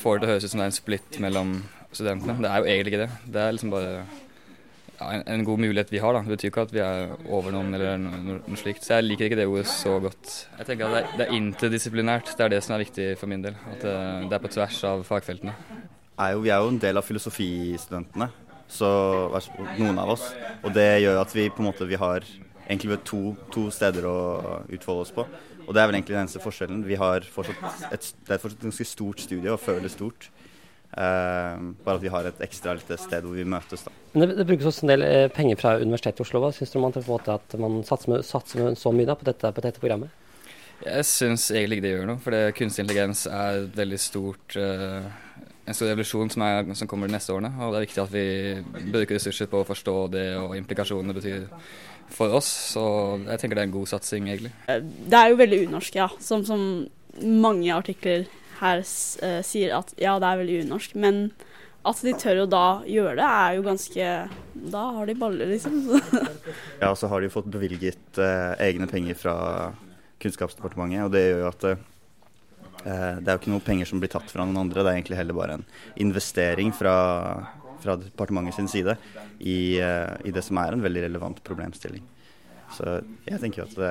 får 0.00 0.20
det 0.20 0.30
høres 0.32 0.46
ut 0.46 0.52
som 0.52 0.62
det 0.62 0.66
er 0.66 0.72
en 0.72 0.76
splitt 0.76 1.18
mellom 1.24 1.54
studentene. 1.94 2.36
Det 2.40 2.50
er 2.50 2.60
jo 2.60 2.70
egentlig 2.72 2.94
ikke 2.94 3.02
det. 3.04 3.10
Det 3.34 3.42
er 3.42 3.56
liksom 3.56 3.74
bare 3.74 3.94
ja, 4.98 5.08
en, 5.10 5.22
en, 5.26 5.44
god 5.46 5.60
mulighet 5.62 5.92
vi 5.92 6.00
har. 6.02 6.14
da. 6.14 6.22
Det 6.24 6.36
betyr 6.36 6.52
ikke 6.52 6.66
at 6.68 6.74
vi 6.74 6.82
er 6.84 7.14
over 7.26 7.54
noen 7.54 7.74
eller 7.76 7.98
noe, 8.00 8.38
noe 8.44 8.60
slikt. 8.60 8.84
Så 8.86 8.98
jeg 8.98 9.08
liker 9.08 9.28
ikke 9.28 9.40
det 9.40 9.48
ordet 9.50 9.66
så 9.70 9.96
godt. 10.02 10.30
Jeg 10.60 10.68
tenker 10.70 10.86
at 10.86 10.94
det 10.94 11.02
er, 11.02 11.18
det 11.18 11.26
er 11.26 11.36
interdisiplinært. 11.40 12.34
Det 12.38 12.46
er 12.46 12.54
det 12.54 12.62
som 12.66 12.76
er 12.76 12.84
viktig 12.84 13.08
for 13.20 13.30
min 13.30 13.44
del. 13.44 13.58
At 13.72 13.82
det, 13.82 13.98
det 14.30 14.38
er 14.38 14.44
på 14.44 14.52
tvers 14.54 14.80
av 14.90 15.04
fagfeltene. 15.08 15.56
Er 16.14 16.36
jo, 16.36 16.44
vi 16.44 16.52
er 16.54 16.62
jo 16.62 16.70
en 16.70 16.80
del 16.82 17.00
av 17.00 17.06
filosofistudentene, 17.06 18.28
så 18.70 18.88
noen 19.80 19.98
av 19.98 20.14
oss. 20.14 20.28
Og 20.62 20.70
det 20.76 21.02
gjør 21.02 21.24
at 21.24 21.34
vi 21.34 21.48
på 21.50 21.64
en 21.64 21.72
måte 21.72 21.88
vi 21.90 21.98
har 21.98 22.22
egentlig 22.68 23.00
to, 23.08 23.34
to 23.52 23.66
steder 23.74 24.06
å 24.08 24.18
utfolde 24.72 25.08
oss 25.08 25.12
på. 25.14 25.26
Og 25.64 25.72
det 25.74 25.80
er 25.80 25.88
vel 25.88 25.98
egentlig 25.98 26.14
den 26.14 26.24
eneste 26.24 26.42
forskjellen. 26.44 26.84
Vi 26.86 26.98
har 27.00 27.26
fortsatt 27.34 27.92
et, 27.92 28.08
det 28.26 28.36
er 28.36 28.40
fortsatt 28.40 28.60
et 28.60 28.68
ganske 28.68 28.86
stort 28.88 29.24
studie 29.24 29.52
og 29.52 29.62
føler 29.62 29.92
stort. 29.92 30.28
Uh, 30.94 31.72
bare 31.82 31.98
at 31.98 32.02
vi 32.04 32.10
har 32.12 32.26
et 32.28 32.42
ekstra 32.46 32.76
lite 32.78 32.94
sted 33.02 33.24
hvor 33.26 33.34
vi 33.34 33.46
møtes. 33.48 33.82
da. 33.82 33.92
Men 34.14 34.28
det, 34.28 34.36
det 34.38 34.46
brukes 34.46 34.68
også 34.70 34.84
en 34.86 34.92
del 34.92 35.02
eh, 35.02 35.24
penger 35.34 35.58
fra 35.58 35.72
Universitetet 35.80 36.22
i 36.22 36.26
Oslo. 36.26 36.42
Hva 36.44 36.52
syns 36.54 36.70
du 36.70 36.78
om 36.78 36.86
at 36.86 37.56
man 37.58 37.80
satser, 37.82 38.12
med, 38.12 38.22
satser 38.26 38.62
med 38.62 38.78
så 38.78 38.92
mye 38.94 39.08
da, 39.08 39.16
på, 39.18 39.26
dette, 39.26 39.50
på 39.56 39.64
dette 39.64 39.82
programmet? 39.82 40.12
Jeg 40.84 41.06
syns 41.08 41.48
egentlig 41.50 41.80
ikke 41.80 41.86
det 41.86 41.92
gjør 41.96 42.08
noe, 42.12 42.22
for 42.22 42.36
det, 42.36 42.42
kunstig 42.58 42.84
intelligens 42.84 43.24
er 43.26 43.64
et 43.64 43.76
veldig 43.78 43.98
stort 44.02 44.56
uh, 44.60 45.10
en 45.64 45.76
stor 45.76 45.88
revolusjon 45.90 46.30
som, 46.30 46.44
er, 46.44 46.70
som, 46.76 46.88
kommer 46.90 47.08
de 47.08 47.16
neste 47.16 47.32
årene. 47.32 47.50
Og 47.58 47.72
det 47.72 47.80
er 47.80 47.86
viktig 47.86 48.02
at 48.02 48.14
vi 48.14 48.26
bruker 48.92 49.16
ressurser 49.16 49.48
på 49.50 49.62
å 49.62 49.68
forstå 49.68 49.96
det 50.12 50.26
og 50.38 50.56
implikasjonene 50.58 51.14
det 51.14 51.22
betyr 51.22 51.46
for 52.12 52.36
oss. 52.36 52.50
Så 52.74 52.84
jeg 53.24 53.40
tenker 53.40 53.58
det 53.58 53.64
er 53.64 53.70
en 53.70 53.76
god 53.78 53.90
satsing, 53.94 54.28
egentlig. 54.28 54.52
Eh, 54.68 54.82
det 54.84 55.20
er 55.20 55.32
jo 55.32 55.40
veldig 55.40 55.60
unorsk, 55.68 55.98
ja. 55.98 56.10
Som, 56.22 56.44
som 56.46 56.84
mange 57.22 57.70
artikler 57.74 58.26
her 58.60 58.82
uh, 58.82 59.40
sier 59.46 59.74
at 59.78 59.94
ja, 60.00 60.16
det 60.22 60.28
er 60.28 60.40
veldig 60.42 60.60
unorsk. 60.66 60.94
Men 61.00 61.26
at 61.84 62.00
de 62.04 62.14
tør 62.16 62.44
å 62.44 62.50
da 62.50 62.66
gjøre 62.88 63.16
det, 63.18 63.24
er 63.28 63.56
jo 63.58 63.64
ganske 63.66 64.10
Da 64.72 64.84
har 64.96 65.08
de 65.08 65.16
baller, 65.20 65.50
liksom. 65.52 65.82
ja, 66.82 66.92
så 66.96 67.10
har 67.12 67.20
de 67.20 67.32
fått 67.32 67.50
bevilget 67.52 68.20
uh, 68.20 68.54
egne 68.62 68.88
penger 68.90 69.18
fra 69.20 69.34
Kunnskapsdepartementet, 70.22 71.04
og 71.04 71.12
det 71.12 71.26
gjør 71.26 71.42
jo 71.42 71.50
at 71.50 71.66
uh, 71.74 71.82
det 72.84 73.28
er 73.28 73.34
jo 73.34 73.40
ikke 73.42 73.52
noe 73.52 73.64
penger 73.64 73.88
som 73.88 74.00
blir 74.00 74.12
tatt 74.12 74.32
fra 74.32 74.46
noen 74.46 74.62
andre, 74.66 74.82
det 74.82 74.90
er 74.90 74.98
egentlig 74.98 75.20
heller 75.20 75.36
bare 75.36 75.58
en 75.58 75.68
investering 76.04 76.72
fra 76.76 76.96
fra 77.84 77.98
departementet 78.00 78.56
sin 78.56 78.68
side 78.70 78.94
i, 79.44 79.76
i, 79.76 80.30
det 80.32 80.40
som 80.40 80.56
er 80.56 80.72
en 80.72 80.80
veldig 80.80 81.02
relevant 81.04 81.40
problemstilling. 81.44 82.00
Så 82.72 83.00
jeg 83.26 83.40
tenker 83.42 83.60
jo 83.60 83.66
at 83.66 83.74
det, 83.76 83.90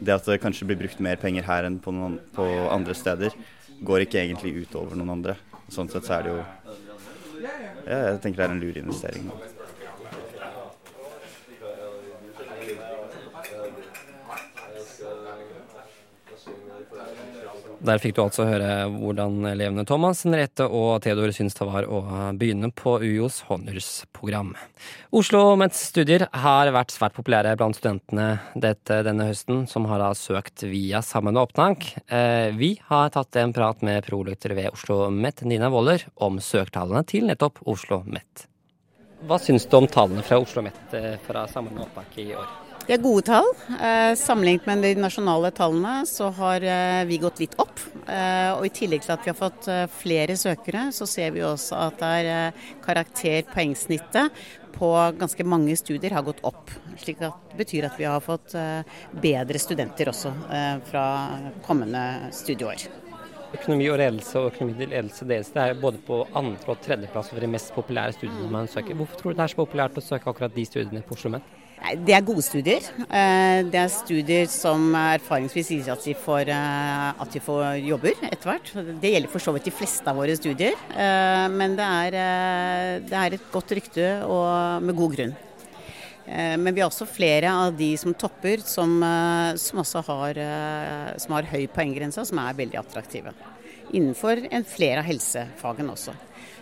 det 0.00 0.16
at 0.16 0.26
det 0.28 0.40
kanskje 0.42 0.66
blir 0.68 0.80
brukt 0.80 1.00
mer 1.04 1.20
penger 1.20 1.46
her 1.46 1.68
enn 1.68 1.78
på, 1.82 1.92
noen, 1.94 2.18
på 2.36 2.46
andre 2.72 2.96
steder, 2.96 3.36
går 3.84 4.06
ikke 4.06 4.20
egentlig 4.22 4.64
utover 4.64 4.98
noen 4.98 5.14
andre. 5.18 5.36
Sånn 5.70 5.90
sett 5.92 6.08
så 6.08 6.18
er 6.18 6.26
det 6.26 6.34
jo 6.34 6.40
ja, 6.40 7.98
Jeg 8.10 8.20
tenker 8.24 8.42
det 8.42 8.46
er 8.48 8.54
en 8.54 8.62
lur 8.62 8.80
investering. 8.80 9.30
Der 17.80 17.96
fikk 17.96 18.18
du 18.18 18.20
altså 18.26 18.44
høre 18.44 18.90
hvordan 18.92 19.38
elevene 19.54 19.86
Thomas, 19.88 20.20
Henriette 20.26 20.66
og 20.68 20.98
Theodor 21.00 21.32
syns 21.32 21.56
det 21.56 21.64
var 21.64 21.86
å 21.88 22.02
begynne 22.36 22.68
på 22.76 22.98
UiOs 23.00 23.38
Honors-program. 23.48 24.50
Oslo 25.16 25.40
Mets 25.56 25.80
studier 25.88 26.26
har 26.42 26.68
vært 26.76 26.92
svært 26.92 27.16
populære 27.16 27.56
blant 27.56 27.78
studentene 27.78 28.28
dette, 28.52 29.00
denne 29.06 29.30
høsten, 29.30 29.64
som 29.70 29.88
har 29.88 30.04
da 30.04 30.12
søkt 30.12 30.66
via 30.68 31.00
samme 31.00 31.32
opptak. 31.40 31.88
Eh, 32.04 32.52
vi 32.52 32.74
har 32.90 33.08
tatt 33.16 33.40
en 33.40 33.56
prat 33.56 33.80
med 33.86 34.04
prolektor 34.04 34.52
ved 34.58 34.74
Oslo 34.74 35.06
Met, 35.08 35.40
Nina 35.48 35.72
Woller, 35.72 36.04
om 36.20 36.36
søktallene 36.36 37.06
til 37.08 37.30
nettopp 37.32 37.64
Oslo 37.64 38.02
Met. 38.04 38.44
Hva 39.24 39.40
syns 39.40 39.64
du 39.64 39.80
om 39.80 39.88
tallene 39.88 40.24
fra 40.24 40.40
Oslo 40.40 40.64
Met 40.68 40.98
fra 41.24 41.48
Sammen 41.48 41.76
med 41.76 41.88
opptak 41.88 42.20
i 42.20 42.34
år? 42.36 42.69
Det 42.86 42.96
er 42.96 43.02
gode 43.02 43.22
tall. 43.28 43.46
Eh, 43.76 44.12
sammenlignet 44.18 44.66
med 44.66 44.82
de 44.82 44.94
nasjonale 44.98 45.50
tallene 45.54 46.06
så 46.08 46.30
har 46.34 46.64
eh, 46.64 47.02
vi 47.06 47.20
gått 47.22 47.42
litt 47.42 47.56
opp. 47.60 47.82
Eh, 48.08 48.50
og 48.56 48.64
I 48.66 48.72
tillegg 48.74 49.04
til 49.04 49.14
at 49.14 49.26
vi 49.26 49.30
har 49.30 49.38
fått 49.38 49.68
flere 50.00 50.36
søkere, 50.38 50.88
så 50.94 51.06
ser 51.08 51.34
vi 51.36 51.44
også 51.46 51.76
at 51.86 52.00
det 52.00 52.32
er 52.32 52.64
karakterpoengsnittet 52.84 54.40
på 54.74 54.90
ganske 55.20 55.44
mange 55.44 55.76
studier 55.76 56.16
har 56.16 56.24
gått 56.26 56.40
opp. 56.46 56.72
slik 56.98 57.20
at 57.20 57.52
Det 57.52 57.60
betyr 57.60 57.90
at 57.90 58.00
vi 58.00 58.08
har 58.08 58.20
fått 58.24 58.56
bedre 59.12 59.60
studenter 59.60 60.08
også 60.08 60.32
fra 60.88 61.04
kommende 61.66 62.32
studieår. 62.32 62.88
Økonomi 63.50 63.88
og 63.90 63.98
ledelse 63.98 64.38
og 64.38 64.52
økonomi 64.52 64.76
til 64.78 64.92
ledelse 64.94 65.26
det 65.26 65.40
er 65.58 65.74
både 65.74 65.98
på 66.06 66.22
andre- 66.38 66.70
og 66.70 66.82
tredjeplass 66.84 67.32
over 67.32 67.42
de 67.42 67.50
mest 67.50 67.74
populære 67.74 68.14
studiene 68.14 68.50
man 68.50 68.70
søker. 68.70 68.94
Hvorfor 68.94 69.18
tror 69.18 69.32
du 69.32 69.40
det 69.40 69.46
er 69.48 69.54
så 69.54 69.64
populært 69.64 69.98
å 69.98 70.06
søke 70.06 70.30
akkurat 70.30 70.54
de 70.54 70.64
studiene 70.64 71.02
på 71.02 71.18
Oslo 71.18 71.34
OsloMet? 71.34 71.59
Det 71.80 72.12
er 72.12 72.24
gode 72.24 72.42
studier. 72.44 72.84
Eh, 73.08 73.62
Det 73.64 73.78
er 73.80 73.88
studier 73.88 74.48
som 74.52 74.92
erfaringsvis 74.94 75.70
sier 75.70 75.92
at 75.92 76.04
de 76.04 76.14
får, 76.14 76.48
eh, 76.52 77.12
at 77.18 77.30
de 77.32 77.40
får 77.40 77.80
jobber 77.80 78.12
etter 78.28 78.50
hvert. 78.50 79.00
Det 79.00 79.12
gjelder 79.14 79.32
for 79.32 79.40
så 79.40 79.54
vidt 79.54 79.64
de 79.64 79.72
fleste 79.72 80.06
av 80.06 80.16
våre 80.16 80.36
studier, 80.36 80.74
eh, 80.92 81.48
men 81.48 81.76
det 81.76 81.86
er, 81.86 82.10
det 83.00 83.16
er 83.16 83.34
et 83.34 83.50
godt 83.50 83.72
rykte 83.72 84.22
og 84.28 84.82
med 84.82 84.94
god 84.96 85.16
grunn. 85.16 85.36
Men 86.30 86.74
vi 86.74 86.80
har 86.80 86.90
også 86.90 87.08
flere 87.08 87.50
av 87.50 87.72
de 87.74 87.96
som 87.96 88.14
topper, 88.14 88.60
som, 88.62 89.00
som 89.58 89.80
også 89.82 90.04
har, 90.06 90.38
som 91.18 91.32
har 91.34 91.48
høy 91.50 91.66
poenggrense, 91.66 92.22
som 92.24 92.38
er 92.38 92.54
veldig 92.54 92.78
attraktive. 92.78 93.32
Innenfor 93.90 94.46
en 94.52 94.62
flere 94.62 95.00
av 95.00 95.08
helsefagene 95.08 95.90
også. 95.90 96.14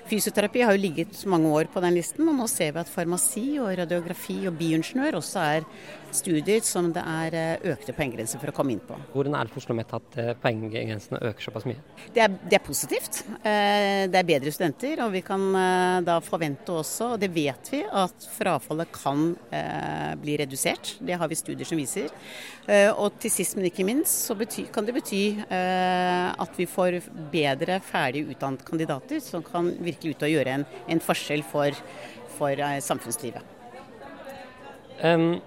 Fysioterapi 0.08 0.62
har 0.64 0.72
jo 0.72 0.80
ligget 0.80 1.18
mange 1.28 1.50
år 1.52 1.68
på 1.68 1.82
den 1.84 1.98
listen, 1.98 2.24
og 2.30 2.36
nå 2.38 2.46
ser 2.48 2.72
vi 2.72 2.80
at 2.80 2.88
farmasi 2.88 3.46
og 3.60 3.74
radiografi 3.76 4.38
og 4.48 4.56
bioingeniør 4.56 5.18
også 5.20 5.42
er 5.42 5.66
studier 6.14 6.62
som 6.64 6.88
det 6.94 7.02
er 7.04 7.34
eh, 7.36 7.66
økte 7.74 7.92
poenggrenser 7.96 8.40
for 8.40 8.48
å 8.48 8.54
komme 8.56 8.72
inn 8.74 8.80
på. 8.84 8.96
Hvordan 9.12 9.36
er 9.36 9.44
det 9.44 9.52
for 9.52 9.60
Oslo 9.60 9.76
Met 9.76 9.92
at 9.92 10.18
eh, 10.20 10.30
poenggrensene 10.40 11.20
øker 11.28 11.44
såpass 11.44 11.66
mye? 11.68 11.82
Det 12.14 12.22
er, 12.24 12.36
det 12.48 12.56
er 12.56 12.64
positivt. 12.64 13.20
Eh, 13.42 14.06
Det 14.08 14.16
er 14.16 14.28
bedre 14.28 14.52
studenter, 14.54 15.02
og 15.04 15.12
vi 15.12 15.20
kan 15.26 15.42
da 16.06 16.18
forvente 16.24 16.72
også, 16.72 17.12
og 17.14 17.20
det 17.20 17.28
vet 17.34 17.68
vi, 17.72 17.82
at 17.84 18.26
frafallet 18.32 18.88
kan 18.94 19.24
bli 20.22 20.36
redusert. 20.40 20.94
Det 21.04 21.16
har 21.18 21.28
vi 21.28 21.36
studier 21.38 21.68
som 21.68 21.78
viser. 21.80 22.12
Og 23.00 23.18
til 23.20 23.32
sist, 23.32 23.56
men 23.56 23.68
ikke 23.68 23.84
minst, 23.86 24.26
så 24.28 24.36
bety, 24.38 24.66
kan 24.72 24.86
det 24.86 24.94
bety 24.96 25.22
at 25.48 26.58
vi 26.58 26.66
får 26.70 26.98
bedre 27.32 27.78
ferdig 27.84 28.24
utdannede 28.28 28.66
kandidater 28.68 29.22
som 29.24 29.44
kan 29.44 29.70
virkelig 29.98 30.14
ut 30.16 30.22
og 30.26 30.32
gjøre 30.32 30.54
en, 30.58 30.64
en 30.88 31.00
forskjell 31.02 31.42
for, 31.46 31.74
for 32.38 32.50
eh, 32.54 32.78
samfunnslivet. 32.80 33.42
Um, 35.02 35.40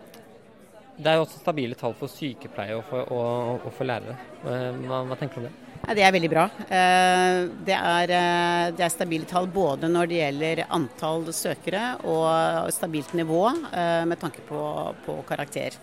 det 1.01 1.09
er 1.09 1.17
jo 1.17 1.25
også 1.25 1.41
stabile 1.41 1.75
tall 1.75 1.95
for 1.97 2.11
sykepleie 2.11 2.75
og 2.77 2.85
for, 2.87 3.07
og, 3.11 3.65
og 3.65 3.73
for 3.73 3.87
lærere. 3.87 4.15
Eh, 4.45 4.71
Hva, 4.85 5.03
hva 5.07 5.17
tenker 5.19 5.39
du 5.41 5.45
om 5.45 5.49
det? 5.49 5.57
Ja, 5.81 5.95
det 5.97 6.03
er 6.05 6.13
veldig 6.13 6.29
bra. 6.29 6.43
Eh, 6.67 7.37
Det 7.65 7.73
er, 7.77 8.11
det 8.77 8.85
er 8.85 8.93
stabile 8.93 9.25
tall 9.25 9.47
både 9.49 9.89
når 9.89 10.11
det 10.11 10.19
gjelder 10.19 10.63
antall 10.69 11.25
søkere 11.33 11.95
og 12.05 12.69
stabilt 12.75 13.15
nivå 13.17 13.41
med 14.05 14.19
tanke 14.21 14.43
på, 14.45 14.61
på 15.07 15.17
karakter. 15.27 15.79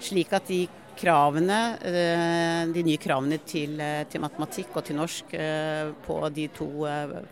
Slik 0.00 0.32
at 0.38 0.46
de 0.48 0.62
kravene, 1.00 1.78
eh, 1.80 2.72
de 2.72 2.82
nye 2.84 3.00
kravene 3.00 3.38
til, 3.46 3.80
eh, 3.80 4.04
til 4.10 4.20
matematikk 4.20 4.76
og 4.76 4.84
til 4.84 4.98
norsk 4.98 5.32
eh, 5.34 5.92
på 6.04 6.18
de 6.34 6.48
to 6.48 6.68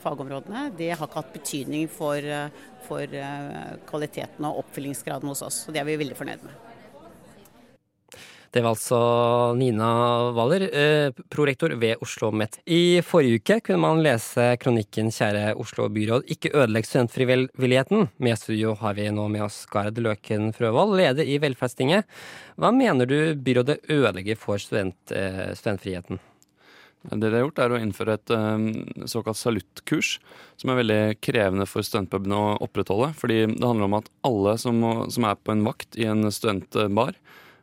fagområdene, 0.03 0.69
det 0.77 0.93
har 0.95 1.07
ikke 1.07 1.21
hatt 1.21 1.35
betydning 1.35 1.89
for, 1.93 2.25
for 2.89 3.19
kvaliteten 3.89 4.49
og 4.49 4.65
oppfyllingsgraden 4.65 5.29
hos 5.29 5.45
oss. 5.45 5.61
Og 5.67 5.75
det 5.75 5.83
er 5.83 5.89
vi 5.89 6.01
veldig 6.01 6.17
fornøyd 6.17 6.47
med. 6.47 6.65
Det 8.59 8.63
var 8.65 8.75
altså 8.75 8.99
Nina 9.55 9.89
Waller, 10.35 10.65
eh, 10.75 11.13
prorektor 11.31 11.71
ved 11.79 12.01
Oslo 12.03 12.33
Met. 12.35 12.57
I 12.67 12.99
forrige 13.07 13.39
uke 13.39 13.61
kunne 13.63 13.79
man 13.79 14.03
lese 14.03 14.57
kronikken 14.59 15.13
'Kjære 15.15 15.53
Oslo 15.55 15.87
byråd, 15.87 16.27
ikke 16.27 16.51
ødelegg 16.51 16.89
studentfrivilligheten'. 16.89 18.09
Med 18.19 18.39
studio 18.39 18.75
har 18.75 18.95
vi 18.95 19.07
nå 19.15 19.29
med 19.31 19.43
oss 19.43 19.65
Gard 19.71 19.95
Løken 19.95 20.51
Frøvold, 20.53 20.97
leder 20.99 21.23
i 21.23 21.39
Velferdstinget. 21.39 22.03
Hva 22.59 22.75
mener 22.75 23.07
du 23.07 23.37
byrådet 23.37 23.79
ødelegger 23.89 24.37
for 24.37 24.59
student, 24.59 24.97
eh, 25.13 25.55
studentfriheten? 25.55 26.19
Det 27.15 27.31
de 27.31 27.31
har 27.31 27.47
gjort, 27.47 27.59
er 27.61 27.71
å 27.71 27.79
innføre 27.79 28.15
et 28.15 28.31
eh, 28.31 29.07
såkalt 29.07 29.39
saluttkurs, 29.39 30.19
som 30.57 30.71
er 30.71 30.83
veldig 30.83 31.21
krevende 31.21 31.65
for 31.65 31.83
studentpubene 31.83 32.35
å 32.35 32.59
opprettholde. 32.59 33.15
Fordi 33.15 33.55
det 33.55 33.63
handler 33.63 33.85
om 33.85 33.95
at 33.95 34.11
alle 34.25 34.59
som, 34.59 35.07
som 35.09 35.25
er 35.31 35.37
på 35.37 35.53
en 35.53 35.63
vakt 35.63 35.95
i 35.95 36.11
en 36.11 36.27
studentbar, 36.27 37.15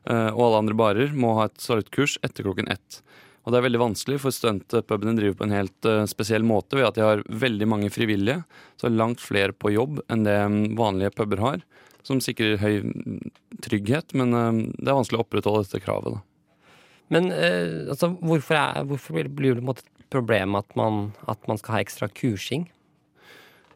og 0.05 0.41
alle 0.45 0.59
andre 0.61 0.75
barer, 0.77 1.13
må 1.17 1.31
ha 1.39 1.47
et 1.49 1.61
saluttkurs 1.63 2.19
etter 2.25 2.45
klokken 2.45 2.69
ett. 2.69 2.99
Og 3.45 3.53
det 3.53 3.59
er 3.59 3.65
veldig 3.67 3.81
vanskelig, 3.81 4.19
for 4.23 4.33
studentpubene 4.33 5.13
driver 5.19 5.37
på 5.37 5.45
en 5.45 5.53
helt 5.53 5.87
eh, 5.87 6.03
spesiell 6.09 6.45
måte 6.45 6.79
ved 6.79 6.87
at 6.87 6.97
de 6.97 7.03
har 7.05 7.25
veldig 7.29 7.67
mange 7.69 7.91
frivillige, 7.93 8.41
så 8.81 8.89
langt 8.89 9.21
flere 9.21 9.53
på 9.53 9.75
jobb 9.75 10.01
enn 10.09 10.25
det 10.25 10.37
mm, 10.49 10.61
vanlige 10.79 11.13
puber 11.13 11.43
har, 11.43 11.65
som 12.05 12.21
sikrer 12.21 12.57
høy 12.61 12.79
mm, 12.87 13.19
trygghet, 13.65 14.15
men 14.17 14.33
eh, 14.33 14.63
det 14.79 14.89
er 14.89 14.97
vanskelig 14.97 15.21
å 15.21 15.25
opprettholde 15.27 15.67
dette 15.67 15.83
kravet. 15.85 16.17
da. 16.17 16.73
Men 17.13 17.29
eh, 17.35 17.85
altså, 17.93 18.15
hvorfor, 18.17 18.57
er, 18.57 18.89
hvorfor 18.89 19.21
blir 19.29 19.53
det 19.53 19.61
på 19.61 19.67
en 19.67 19.69
måte 19.69 19.85
et 19.85 20.09
problem 20.15 20.57
at 20.57 20.73
man, 20.79 21.11
at 21.29 21.45
man 21.49 21.61
skal 21.61 21.77
ha 21.77 21.85
ekstra 21.85 22.09
kursing? 22.09 22.65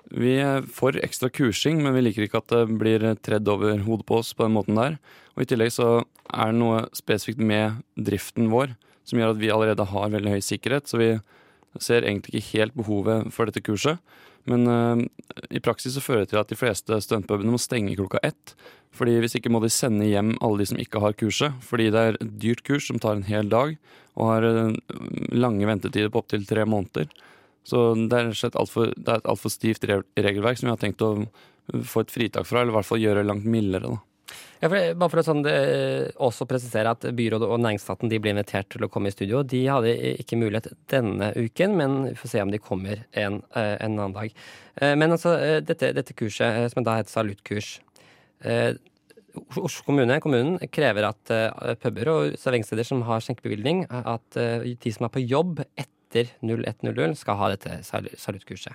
Vi 0.10 0.36
er 0.42 0.66
for 0.74 0.98
ekstra 0.98 1.30
kursing, 1.30 1.84
men 1.84 1.94
vi 1.94 2.04
liker 2.08 2.26
ikke 2.26 2.42
at 2.42 2.54
det 2.54 2.78
blir 2.82 3.04
tredd 3.22 3.50
over 3.52 3.84
hodet 3.86 4.08
på 4.10 4.22
oss 4.24 4.32
på 4.34 4.48
den 4.48 4.56
måten 4.56 4.80
der. 4.80 4.98
Og 5.36 5.44
I 5.46 5.50
tillegg 5.50 5.74
så 5.76 5.90
er 6.34 6.52
det 6.52 6.60
noe 6.62 6.86
spesifikt 6.98 7.42
med 7.42 7.82
driften 7.98 8.50
vår 8.54 8.74
som 9.10 9.22
gjør 9.22 9.34
at 9.34 9.42
vi 9.42 9.52
allerede 9.54 9.86
har 9.90 10.12
veldig 10.14 10.36
høy 10.36 10.42
sikkerhet, 10.46 10.90
så 10.90 11.00
vi 11.02 11.12
ser 11.82 12.06
egentlig 12.06 12.40
ikke 12.40 12.60
helt 12.60 12.76
behovet 12.78 13.30
for 13.34 13.50
dette 13.50 13.64
kurset. 13.66 14.02
Men 14.50 14.66
uh, 14.70 15.02
i 15.54 15.62
praksis 15.62 15.96
så 15.96 16.04
fører 16.04 16.24
det 16.24 16.34
til 16.34 16.42
at 16.42 16.52
de 16.52 16.58
fleste 16.58 17.00
studentpubene 17.06 17.54
må 17.54 17.60
stenge 17.62 17.98
klokka 17.98 18.22
ett. 18.26 18.54
Fordi 18.96 19.20
hvis 19.22 19.36
ikke 19.38 19.52
må 19.54 19.62
de 19.62 19.70
sende 19.74 20.08
hjem 20.08 20.34
alle 20.42 20.62
de 20.62 20.70
som 20.72 20.80
ikke 20.82 21.02
har 21.04 21.18
kurset. 21.18 21.58
Fordi 21.66 21.90
det 21.94 22.02
er 22.02 22.18
et 22.18 22.38
dyrt 22.42 22.64
kurs 22.66 22.88
som 22.90 23.02
tar 23.02 23.18
en 23.18 23.28
hel 23.28 23.50
dag, 23.52 23.76
og 24.18 24.32
har 24.32 24.48
eh, 24.48 24.78
lange 25.38 25.68
ventetider 25.70 26.10
på 26.10 26.24
opptil 26.24 26.48
tre 26.50 26.66
måneder. 26.66 27.12
Så 27.70 27.86
det 28.10 28.18
er, 28.20 28.34
altfor- 28.60 28.94
det 28.98 29.08
er 29.14 29.22
et 29.24 29.30
altfor 29.30 29.54
stivt 29.54 29.86
regelverk 29.90 30.58
som 30.60 30.68
vi 30.70 30.76
har 30.76 30.82
tenkt 30.82 31.02
å 31.06 31.14
få 31.86 32.02
et 32.06 32.12
fritak 32.14 32.48
fra, 32.50 32.64
eller 32.64 32.74
i 32.74 32.80
hvert 32.80 32.88
fall 32.90 33.04
gjøre 33.04 33.26
langt 33.28 33.46
mildere. 33.46 33.92
da. 33.94 34.00
Ja, 34.60 34.68
for, 34.68 34.76
bare 35.00 35.10
for 35.14 35.22
å 35.22 35.24
sånn, 35.24 35.40
det, 35.46 35.54
også 36.20 36.46
presisere 36.50 36.92
at 36.92 37.06
byrådet 37.16 37.48
og 37.48 37.62
næringsstaten 37.64 38.10
de 38.12 38.18
ble 38.22 38.34
invitert 38.34 38.68
til 38.74 38.84
å 38.86 38.90
komme 38.92 39.10
i 39.10 39.14
studio. 39.16 39.40
De 39.48 39.62
hadde 39.72 39.94
ikke 40.20 40.38
mulighet 40.38 40.68
denne 40.92 41.30
uken, 41.38 41.78
men 41.80 41.96
vi 42.10 42.16
får 42.20 42.34
se 42.34 42.42
om 42.44 42.52
de 42.52 42.60
kommer 42.62 43.06
en, 43.18 43.40
eh, 43.56 43.76
en 43.80 43.96
annen 43.96 44.14
dag. 44.18 44.34
Eh, 44.82 44.96
Men 45.00 45.12
altså, 45.16 45.38
eh, 45.40 45.62
dette, 45.62 45.94
dette 45.96 46.14
kurset, 46.14 46.46
eh, 46.66 46.68
som 46.74 46.84
da 46.84 46.98
heter 47.00 47.10
saluttkurs 47.16 47.80
eh, 48.44 48.74
Oslo 49.62 49.86
kommune 49.86 50.18
kommunen 50.20 50.58
krever 50.74 51.06
at 51.08 51.30
eh, 51.32 51.76
puber 51.80 52.10
og 52.12 52.34
serveringssteder 52.42 52.84
som 52.86 53.02
har 53.08 53.22
skjenkebevilgning, 53.24 53.86
at 53.90 54.36
eh, 54.42 54.66
de 54.76 54.92
som 54.92 55.06
er 55.06 55.14
på 55.14 55.22
jobb 55.24 55.62
etter 55.78 55.94
01.00, 56.16 57.16
skal 57.16 57.40
ha 57.40 57.50
dette 57.54 57.80
salutkurset. 57.86 58.20
saluttkurset. 58.20 58.74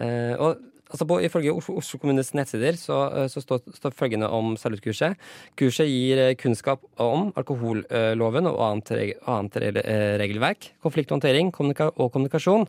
Eh, 0.00 0.34
og 0.38 0.60
altså 0.90 1.06
på, 1.06 1.18
Ifølge 1.24 1.52
Oslo, 1.52 1.98
kommunes 2.00 2.32
nettsider 2.34 2.78
så, 2.78 2.98
eh, 3.14 3.28
så 3.28 3.42
står, 3.42 3.62
står 3.76 3.94
følgende 3.96 4.28
om 4.30 4.56
saluttkurset. 4.56 5.18
Kurset 5.58 5.90
gir 5.90 6.22
eh, 6.22 6.34
kunnskap 6.38 6.82
om 7.00 7.30
alkoholloven 7.36 8.48
og 8.50 8.62
annet, 8.66 9.18
annet 9.26 9.60
re- 9.62 9.84
regelverk, 10.22 10.72
konflikthåndtering 10.82 11.52
kommunika 11.52 11.90
og 11.96 12.12
kommunikasjon, 12.14 12.66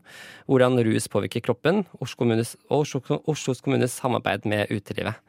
hvordan 0.48 0.82
rus 0.86 1.08
påvirker 1.12 1.46
kroppen, 1.46 1.86
Oslo 2.00 2.24
kommunes, 2.24 2.56
og 2.70 2.86
Oslo, 2.86 3.22
Oslos 3.32 3.64
kommunes 3.64 3.98
samarbeid 4.02 4.46
med 4.50 4.72
utelivet. 4.74 5.22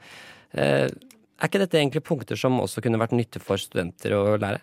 Eh, 0.52 0.88
er 1.42 1.50
ikke 1.50 1.62
dette 1.64 1.78
egentlig 1.80 2.04
punkter 2.06 2.38
som 2.38 2.60
også 2.62 2.82
kunne 2.84 3.00
vært 3.00 3.16
nytte 3.16 3.40
for 3.42 3.58
studenter 3.58 4.14
å 4.14 4.36
lære? 4.38 4.60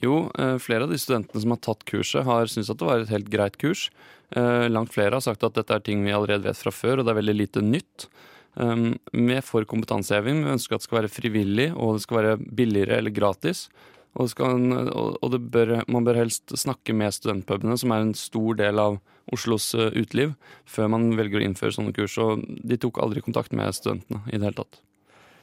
Jo, 0.00 0.30
eh, 0.38 0.56
flere 0.62 0.86
av 0.86 0.90
de 0.90 0.98
studentene 0.98 1.40
som 1.42 1.52
har 1.52 1.60
tatt 1.60 1.84
kurset, 1.84 2.24
har 2.24 2.48
syntes 2.48 2.70
at 2.72 2.80
det 2.80 2.88
var 2.88 3.02
et 3.02 3.12
helt 3.12 3.28
greit 3.28 3.58
kurs. 3.60 3.90
Eh, 4.34 4.68
Langt 4.72 4.92
flere 4.94 5.12
har 5.18 5.20
sagt 5.20 5.44
at 5.44 5.54
dette 5.54 5.74
er 5.74 5.84
ting 5.84 6.04
vi 6.04 6.14
allerede 6.14 6.48
vet 6.48 6.56
fra 6.56 6.72
før, 6.72 7.00
og 7.00 7.04
det 7.04 7.12
er 7.12 7.20
veldig 7.20 7.36
lite 7.36 7.60
nytt. 7.60 8.08
Um, 8.54 8.98
Vi 9.12 9.32
er 9.32 9.40
for 9.44 9.64
kompetanseheving. 9.64 10.44
Vi 10.44 10.52
ønsker 10.52 10.76
at 10.76 10.82
det 10.82 10.88
skal 10.88 11.00
være 11.02 11.12
frivillig, 11.12 11.72
og 11.76 11.96
det 11.96 12.02
skal 12.02 12.18
være 12.18 12.36
billigere 12.38 12.98
eller 12.98 13.10
gratis. 13.10 13.68
Og, 14.14 14.28
skal, 14.28 14.60
og 14.92 15.36
bør, 15.50 15.84
man 15.88 16.04
bør 16.04 16.20
helst 16.20 16.52
snakke 16.52 16.92
med 16.92 17.14
studentpubene, 17.16 17.78
som 17.80 17.92
er 17.92 18.04
en 18.04 18.14
stor 18.14 18.58
del 18.60 18.78
av 18.78 18.98
Oslos 19.32 19.70
eh, 19.74 19.92
uteliv, 19.96 20.34
før 20.68 20.90
man 20.92 21.14
velger 21.16 21.40
å 21.40 21.46
innføre 21.46 21.72
sånne 21.72 21.94
kurs. 21.96 22.18
Og 22.20 22.44
de 22.44 22.76
tok 22.76 23.00
aldri 23.00 23.24
kontakt 23.24 23.56
med 23.56 23.72
studentene 23.72 24.20
i 24.28 24.36
det 24.36 24.50
hele 24.50 24.60
tatt. 24.60 24.82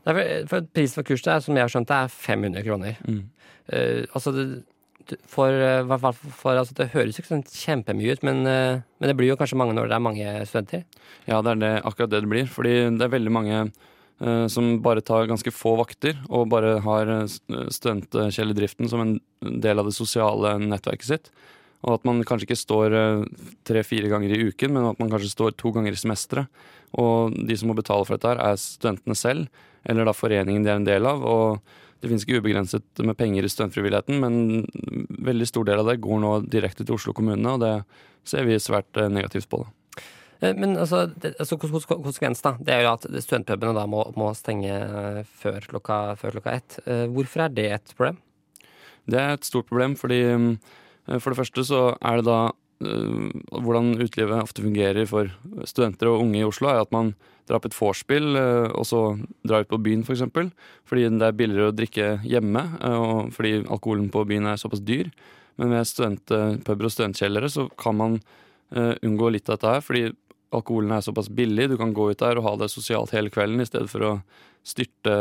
For, 0.09 0.47
for 0.49 0.65
Prisen 0.73 0.97
for 0.99 1.05
kurset 1.07 1.29
er, 1.35 1.43
som 1.45 1.57
jeg 1.57 1.65
har 1.65 1.71
skjønt 1.71 1.89
det, 1.91 1.97
er 2.01 2.13
500 2.13 2.65
kroner. 2.65 2.95
Eh, 3.69 4.05
altså 4.17 4.33
det, 4.33 4.45
for, 5.09 5.19
for, 5.29 5.53
eh, 5.65 5.83
hva- 5.89 6.13
for, 6.13 6.57
altså 6.57 6.73
det 6.77 6.89
høres 6.95 7.19
ikke 7.21 7.31
sånn 7.31 7.45
kjempemye 7.45 8.15
ut, 8.17 8.23
men, 8.25 8.41
uh, 8.45 8.81
men 9.01 9.09
det 9.11 9.15
blir 9.17 9.31
jo 9.31 9.37
kanskje 9.39 9.57
mange 9.61 9.75
når 9.77 9.89
det 9.91 9.95
er 9.97 10.03
mange 10.05 10.33
studenter? 10.49 10.83
Ja, 11.29 11.39
det 11.45 11.53
er 11.55 11.61
det, 11.63 11.71
akkurat 11.85 12.11
det 12.13 12.23
det 12.25 12.31
blir. 12.31 12.49
Fordi 12.49 12.73
det 12.97 13.05
er 13.05 13.13
veldig 13.13 13.33
mange 13.33 13.61
uh, 13.69 14.47
som 14.49 14.75
bare 14.85 15.05
tar 15.05 15.29
ganske 15.29 15.53
få 15.53 15.75
vakter, 15.79 16.17
og 16.29 16.49
bare 16.53 16.75
har 16.85 17.13
studentkjeledriften 17.73 18.89
som 18.91 19.05
en 19.05 19.15
del 19.61 19.79
av 19.81 19.89
det 19.89 19.95
sosiale 19.97 20.57
nettverket 20.61 21.09
sitt. 21.09 21.31
Og 21.87 21.95
at 21.95 22.03
man 22.07 22.25
kanskje 22.27 22.49
ikke 22.49 22.59
står 22.59 22.93
tre-fire 23.67 24.09
ganger 24.11 24.33
i 24.35 24.49
uken, 24.49 24.73
men 24.75 24.89
at 24.89 24.99
man 24.99 25.11
kanskje 25.13 25.31
står 25.31 25.53
to 25.55 25.71
ganger 25.71 25.95
i 25.95 25.99
semesteret. 26.01 26.49
Og 26.99 27.31
de 27.47 27.55
som 27.55 27.69
må 27.71 27.75
betale 27.77 28.03
for 28.03 28.17
dette, 28.17 28.33
her 28.33 28.41
er 28.43 28.59
studentene 28.59 29.15
selv, 29.15 29.47
eller 29.85 30.05
da 30.09 30.13
foreningen 30.15 30.63
de 30.65 30.71
er 30.73 30.79
en 30.81 30.87
del 30.87 31.05
av. 31.05 31.23
og 31.23 31.59
det 31.99 32.07
finnes 32.07 32.23
ikke 32.23 32.39
ubegrenset 32.39 33.01
med 33.03 33.17
penger 33.19 33.43
i 33.43 33.49
studentfrivilligheten, 33.51 34.19
men 34.23 34.63
veldig 35.19 35.47
stor 35.49 35.65
del 35.67 35.81
av 35.81 35.89
det 35.89 35.97
går 35.99 36.21
nå 36.23 36.29
direkte 36.47 36.85
til 36.87 36.95
Oslo 36.95 37.11
kommune, 37.13 37.43
og 37.51 37.59
det 37.59 37.73
ser 38.23 38.45
vi 38.47 38.55
svært 38.55 38.95
eh, 38.95 39.09
negativt 39.11 39.49
på. 39.51 39.65
det. 39.65 40.05
Eh, 40.39 40.53
Men 40.55 40.77
altså, 40.79 41.01
det, 41.19 41.33
altså 41.39 41.57
kons- 41.59 41.73
kons- 41.83 42.03
konsekvens 42.05 42.39
da, 42.45 42.53
det 42.55 42.71
er 42.71 42.85
jo 42.85 42.93
at 42.93 43.03
studentpubene 43.19 43.73
da 43.75 43.83
må, 43.85 44.05
må 44.15 44.29
stenge 44.33 44.71
eh, 44.71 45.19
før 45.41 45.59
klokka, 45.73 45.97
før 46.21 46.37
klokka 46.37 46.55
ett. 46.61 46.79
Hvorfor 47.11 47.43
er 47.43 47.49
det 47.49 47.67
et 47.81 47.91
problem? 47.97 48.21
Det 49.09 49.19
er 49.19 49.35
et 49.35 49.43
stort 49.51 49.67
problem, 49.67 49.97
fordi 49.99 50.21
for 51.19 51.33
det 51.33 51.39
første 51.41 51.63
så 51.67 51.83
er 51.99 52.21
det 52.21 52.27
da 52.31 52.39
Hvordan 52.79 53.97
utelivet 53.99 54.39
ofte 54.39 54.63
fungerer 54.63 55.07
for 55.09 55.27
studenter 55.67 56.07
og 56.07 56.23
unge 56.23 56.39
i 56.39 56.45
Oslo, 56.47 56.69
er 56.71 56.79
at 56.79 56.93
man 56.95 57.13
drar 57.49 57.59
på 57.63 57.69
et 57.71 57.75
vorspiel 57.75 58.37
øh, 58.37 58.69
og 58.77 58.85
så 58.87 59.01
drar 59.47 59.65
ut 59.65 59.71
på 59.71 59.81
byen, 59.81 60.03
f.eks. 60.03 60.07
For 60.07 60.15
eksempel, 60.15 60.51
fordi 60.87 61.07
det 61.09 61.27
er 61.27 61.35
billigere 61.35 61.71
å 61.71 61.75
drikke 61.75 62.09
hjemme, 62.23 62.63
øh, 62.85 62.99
og 62.99 63.33
fordi 63.35 63.63
alkoholen 63.65 64.07
på 64.13 64.23
byen 64.29 64.47
er 64.51 64.61
såpass 64.61 64.83
dyr. 64.85 65.09
Men 65.59 65.73
ved 65.73 65.89
studentpuber 65.89 66.87
og 66.87 66.93
studentkjellere 66.93 67.49
så 67.51 67.67
kan 67.79 67.97
man 67.99 68.21
unngå 68.69 69.31
litt 69.33 69.49
av 69.49 69.57
dette 69.57 69.71
her, 69.73 69.81
fordi 69.81 70.01
alkoholen 70.55 70.93
er 70.93 71.01
såpass 71.01 71.27
billig. 71.33 71.65
Du 71.71 71.75
kan 71.75 71.89
gå 71.91 72.05
ut 72.11 72.21
der 72.21 72.37
og 72.37 72.45
ha 72.45 72.51
det 72.61 72.69
sosialt 72.71 73.11
hele 73.15 73.31
kvelden 73.33 73.59
i 73.59 73.65
stedet 73.67 73.89
for 73.91 74.05
å 74.05 74.11
styrte 74.63 75.15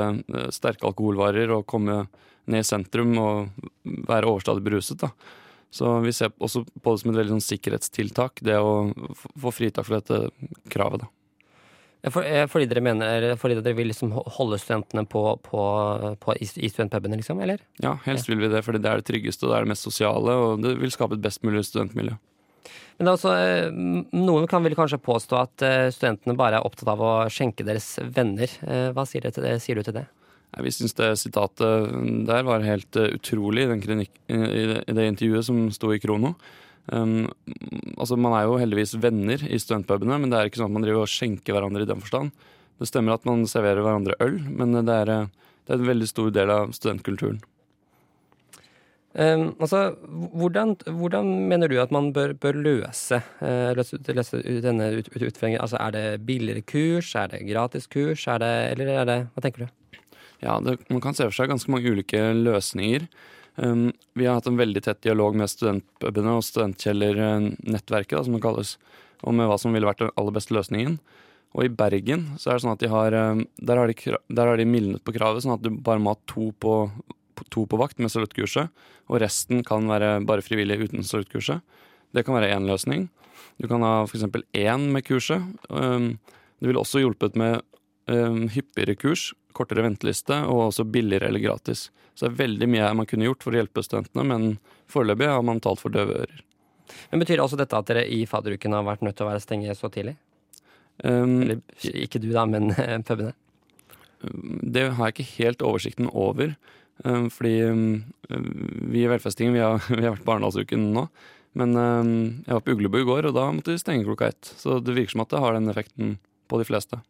sterke 0.55 0.85
alkoholvarer 0.87 1.51
og 1.57 1.64
komme 1.66 2.03
ned 2.44 2.61
i 2.61 2.68
sentrum 2.68 3.16
og 3.18 3.64
være 4.07 4.29
overstadig 4.29 4.66
beruset. 4.68 5.01
da. 5.01 5.11
Så 5.74 5.98
vi 6.00 6.14
ser 6.16 6.33
også 6.40 6.64
på 6.64 6.94
det 6.94 7.02
som 7.02 7.12
et 7.12 7.18
veldig 7.18 7.37
sånn 7.37 7.44
sikkerhetstiltak, 7.44 8.40
det 8.46 8.57
å 8.57 8.88
få 9.37 9.52
fritak 9.52 9.85
for 9.88 10.00
dette 10.00 10.48
kravet. 10.72 11.04
da. 11.04 11.12
For, 12.07 12.22
eh, 12.22 12.46
fordi 12.46 12.68
dere 12.70 12.81
mener, 12.85 13.35
fordi 13.37 13.59
dere 13.59 13.74
vil 13.76 13.90
liksom 13.90 14.12
holde 14.14 14.59
studentene 14.62 15.02
på, 15.11 15.22
på, 15.42 15.62
på, 16.22 16.37
i, 16.38 16.46
studentpubene, 16.46 17.18
liksom, 17.18 17.40
eller? 17.42 17.61
Ja, 17.83 17.96
helst 18.04 18.31
vil 18.31 18.38
vi 18.38 18.50
det, 18.52 18.62
fordi 18.64 18.81
det 18.85 18.90
er 18.90 19.02
det 19.02 19.09
tryggeste, 19.09 19.44
og 19.44 19.52
det 19.52 19.59
er 19.59 19.66
det 19.66 19.72
mest 19.74 19.88
sosiale, 19.88 20.37
og 20.38 20.62
det 20.62 20.76
vil 20.78 20.94
skape 20.94 21.18
et 21.18 21.24
best 21.24 21.42
mulig 21.46 21.64
studentmiljø. 21.66 22.14
Men 22.98 23.11
er 23.12 23.35
eh, 23.35 23.83
noen 24.14 24.46
kan 24.50 24.62
vel 24.62 24.78
kanskje 24.78 25.02
påstå 25.02 25.40
at 25.42 25.66
eh, 25.66 25.88
studentene 25.94 26.38
bare 26.38 26.61
er 26.61 26.66
opptatt 26.66 26.94
av 26.94 27.02
å 27.02 27.12
skjenke 27.35 27.66
deres 27.66 27.96
venner. 28.14 28.54
Hva 28.94 29.04
sier, 29.07 29.26
det? 29.26 29.59
sier 29.64 29.78
du 29.78 29.87
til 29.87 29.98
det? 29.98 30.07
Vi 30.56 30.72
syns 30.72 30.96
det 30.96 31.11
sitatet 31.20 31.90
der 32.26 32.46
var 32.46 32.64
helt 32.64 32.96
eh, 32.96 33.12
utrolig 33.18 33.66
i, 33.68 33.76
det, 33.76 34.06
i 34.88 34.96
det 34.96 35.11
intervjuet 35.12 35.44
som 35.44 35.66
sto 35.74 35.92
i 35.92 36.00
Krono. 36.00 36.34
Um, 36.88 37.28
altså 37.98 38.16
Man 38.16 38.32
er 38.32 38.46
jo 38.48 38.56
heldigvis 38.61 38.96
venner 39.02 39.42
i 39.44 39.58
studentpubene, 39.61 40.16
men 40.22 40.32
det 40.32 40.38
er 40.38 40.48
ikke 40.48 40.62
sånn 40.62 40.70
at 40.70 40.78
man 40.78 40.87
driver 40.87 41.04
og 41.04 41.12
skjenker 41.12 41.52
hverandre 41.52 41.84
i 41.84 41.90
den 41.90 42.00
forstand. 42.00 42.32
Det 42.80 42.88
stemmer 42.88 43.18
at 43.18 43.28
man 43.28 43.44
serverer 43.50 43.84
hverandre 43.84 44.16
øl, 44.24 44.40
men 44.48 44.72
det 44.78 44.94
er, 44.94 45.12
eh, 45.12 45.54
det 45.66 45.74
er 45.74 45.82
en 45.82 45.92
veldig 45.92 46.08
stor 46.08 46.32
del 46.32 46.54
av 46.54 46.72
studentkulturen. 46.76 47.42
Um, 49.18 49.56
altså, 49.58 49.96
hvordan, 50.37 50.76
hvordan 50.84 51.30
mener 51.50 51.68
du 51.68 51.78
at 51.82 51.92
man 51.92 52.12
bør, 52.14 52.34
bør 52.38 52.56
løse, 52.61 53.18
uh, 53.40 53.72
løse, 53.74 53.98
løse 54.14 54.40
denne 54.62 54.92
ut, 54.94 55.08
ut, 55.11 55.24
utfordringen? 55.26 55.61
Altså, 55.61 55.80
er 55.80 55.96
det 55.96 56.26
billigere 56.28 56.62
kurs, 56.62 57.14
er 57.18 57.32
det 57.32 57.42
gratis 57.48 57.88
kurs, 57.90 58.24
er 58.30 58.40
det, 58.44 58.54
eller 58.72 58.92
er 58.94 59.08
det 59.08 59.18
Hva 59.34 59.44
tenker 59.44 59.66
du? 59.66 59.74
Ja, 60.44 60.61
det, 60.62 60.79
Man 60.88 61.03
kan 61.03 61.16
se 61.16 61.27
for 61.27 61.35
seg 61.35 61.51
ganske 61.51 61.70
mange 61.72 61.90
ulike 61.90 62.20
løsninger. 62.37 63.09
Um, 63.59 63.90
vi 64.14 64.27
har 64.29 64.38
hatt 64.38 64.46
en 64.46 64.59
veldig 64.59 64.85
tett 64.87 65.01
dialog 65.03 65.35
med 65.37 65.51
studentpubene 65.51 66.37
og 66.38 66.44
studentkjellernettverket, 66.46 68.14
da, 68.14 68.22
som 68.22 68.37
det 68.37 68.44
kalles, 68.44 68.77
om 69.27 69.42
hva 69.42 69.57
som 69.59 69.74
ville 69.74 69.88
vært 69.88 70.05
den 70.05 70.12
aller 70.14 70.37
beste 70.37 70.55
løsningen. 70.55 71.01
Og 71.57 71.64
i 71.64 71.72
Bergen 71.72 72.27
så 72.38 72.53
er 72.53 72.59
det 72.59 72.64
sånn 72.66 72.77
at 72.77 72.85
de 72.85 72.92
har, 72.92 73.16
um, 73.33 73.42
der 73.59 73.81
har 73.81 73.90
de, 73.90 74.16
der 74.31 74.53
har 74.53 74.61
de 74.61 74.68
mildnet 74.68 75.03
på 75.03 75.14
kravet, 75.16 75.42
sånn 75.42 75.57
at 75.57 75.64
du 75.64 75.72
bare 75.74 76.03
må 76.03 76.14
ha 76.14 76.20
to 76.31 76.53
på, 76.62 76.77
to 77.51 77.66
på 77.66 77.81
vakt 77.81 77.98
med 77.98 78.12
saluttkurset, 78.14 78.70
og 79.09 79.22
resten 79.24 79.64
kan 79.66 79.88
være 79.90 80.18
bare 80.29 80.44
frivillig 80.44 80.79
uten 80.85 81.07
saluttkurset. 81.07 81.64
Det 82.14 82.24
kan 82.24 82.38
være 82.38 82.53
én 82.55 82.68
løsning. 82.68 83.09
Du 83.59 83.66
kan 83.66 83.83
ha 83.83 84.05
f.eks. 84.07 84.29
én 84.55 84.87
med 84.94 85.07
kurset. 85.09 85.42
Um, 85.68 86.14
det 86.61 86.70
ville 86.70 86.83
også 86.83 87.03
hjulpet 87.03 87.35
med 87.38 87.59
um, 88.07 88.46
hyppigere 88.53 88.94
kurs, 88.98 89.33
kortere 89.59 89.85
venteliste 89.85 90.40
og 90.49 90.68
også 90.68 90.87
billigere 90.88 91.29
eller 91.29 91.42
gratis. 91.42 91.88
Så 92.14 92.27
det 92.27 92.33
er 92.33 92.42
veldig 92.44 92.68
mye 92.71 92.92
man 92.99 93.07
kunne 93.07 93.29
gjort 93.29 93.44
for 93.44 93.55
å 93.55 93.61
hjelpe 93.61 93.85
studentene, 93.87 94.25
men 94.27 94.47
foreløpig 94.90 95.29
har 95.31 95.44
man 95.47 95.61
talt 95.62 95.83
for 95.83 95.94
døve 95.94 96.23
ører. 96.25 96.40
Men 97.12 97.23
Betyr 97.23 97.37
det 97.37 97.44
også 97.44 97.59
dette 97.61 97.79
at 97.79 97.90
dere 97.90 98.07
i 98.11 98.25
fadderuken 98.27 98.75
har 98.75 98.87
vært 98.87 99.05
nødt 99.07 99.18
til 99.18 99.27
å 99.27 99.31
være 99.31 99.44
stenge 99.44 99.77
så 99.79 99.90
tidlig? 99.92 100.16
Um, 101.05 101.44
Eller 101.44 101.61
ikke 101.92 102.18
du, 102.23 102.31
da, 102.35 102.42
men 102.49 102.73
pubene? 103.09 103.35
Det 104.18 104.88
har 104.97 105.11
jeg 105.11 105.14
ikke 105.14 105.31
helt 105.37 105.62
oversikten 105.62 106.11
over. 106.11 106.57
um, 107.05 107.29
Fordi 107.31 107.55
vi 108.90 109.05
i 109.05 109.11
Velferdstingen 109.11 109.55
vi 109.55 109.62
har, 109.62 109.79
vi 109.94 110.03
har 110.03 110.16
vært 110.16 110.27
på 110.27 110.35
Arendalsuken 110.35 110.90
nå. 110.97 111.07
Men 111.59 111.73
jeg 111.75 112.55
var 112.55 112.61
på 112.62 112.75
Uglebu 112.75 112.99
i 113.01 113.07
går, 113.09 113.31
og 113.31 113.35
da 113.35 113.47
måtte 113.51 113.73
vi 113.73 113.81
stenge 113.81 114.05
klokka 114.07 114.29
ett. 114.31 114.51
Så 114.61 114.77
det 114.85 114.94
virker 114.94 115.16
som 115.16 115.23
at 115.25 115.33
det 115.33 115.40
har 115.42 115.57
den 115.57 115.71
effekten 115.73 116.12
på 116.47 116.61
de 116.61 116.66
fleste. 116.68 117.01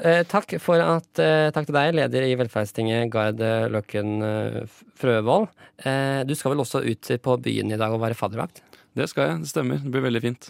Eh, 0.00 0.22
takk, 0.24 0.54
for 0.56 0.80
at, 0.80 1.18
eh, 1.20 1.50
takk 1.52 1.66
til 1.68 1.76
deg, 1.76 1.94
leder 1.98 2.24
i 2.24 2.36
Velferdstinget, 2.40 3.10
Gard 3.12 3.36
Løken 3.36 3.72
Løkken 3.74 4.12
eh, 4.24 4.76
Frøvold. 4.96 5.50
Eh, 5.84 6.24
du 6.24 6.32
skal 6.34 6.54
vel 6.54 6.64
også 6.64 6.80
ut 6.80 7.10
på 7.20 7.36
byen 7.44 7.72
i 7.72 7.76
dag 7.76 7.92
og 7.92 8.00
være 8.00 8.16
faddervakt? 8.16 8.62
Det 8.96 9.08
skal 9.10 9.28
jeg, 9.28 9.42
det 9.42 9.50
stemmer. 9.52 9.82
Det 9.84 9.92
blir 9.92 10.04
veldig 10.04 10.22
fint. 10.24 10.48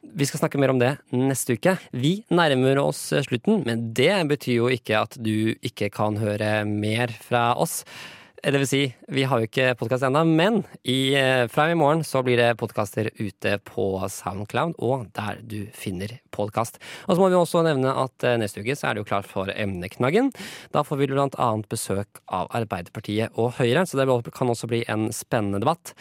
Vi 0.00 0.26
skal 0.28 0.40
snakke 0.40 0.58
mer 0.60 0.72
om 0.72 0.78
det 0.80 0.94
neste 1.12 1.56
uke. 1.56 1.74
Vi 1.92 2.24
nærmer 2.32 2.80
oss 2.82 3.12
slutten, 3.24 3.64
men 3.64 3.92
det 3.96 4.12
betyr 4.28 4.56
jo 4.56 4.68
ikke 4.72 5.00
at 5.00 5.16
du 5.20 5.54
ikke 5.60 5.90
kan 5.92 6.16
høre 6.20 6.64
mer 6.68 7.12
fra 7.12 7.52
oss. 7.56 7.82
Eh, 8.42 8.52
Det 8.52 8.58
vil 8.58 8.68
si, 8.68 8.94
vi 9.08 9.24
har 9.24 9.40
jo 9.40 9.48
ikke 9.48 9.74
podkast 9.76 10.04
ennå, 10.06 10.24
men 10.24 10.64
i, 10.84 11.14
eh, 11.14 11.46
fra 11.48 11.70
i 11.70 11.74
morgen 11.74 12.02
så 12.02 12.22
blir 12.24 12.36
det 12.36 12.56
podkaster 12.56 13.10
ute 13.18 13.58
på 13.64 14.00
Soundcloud 14.08 14.74
og 14.78 15.12
der 15.12 15.40
du 15.42 15.66
finner 15.72 16.20
podkast. 16.32 16.78
Og 17.08 17.16
så 17.16 17.20
må 17.20 17.28
vi 17.28 17.36
også 17.36 17.64
nevne 17.64 17.92
at 17.92 18.24
eh, 18.24 18.38
neste 18.38 18.60
uke 18.60 18.76
så 18.76 18.88
er 18.88 18.94
det 18.94 19.04
jo 19.04 19.10
klart 19.10 19.26
for 19.26 19.46
emneknaggen. 19.46 20.32
Da 20.72 20.82
får 20.82 20.98
vi 20.98 21.06
blant 21.06 21.36
annet 21.38 21.68
besøk 21.68 22.22
av 22.28 22.48
Arbeiderpartiet 22.50 23.36
og 23.36 23.52
Høyre, 23.58 23.84
så 23.86 23.98
det 23.98 24.32
kan 24.32 24.48
også 24.48 24.68
bli 24.68 24.84
en 24.88 25.10
spennende 25.12 25.60
debatt. 25.60 25.94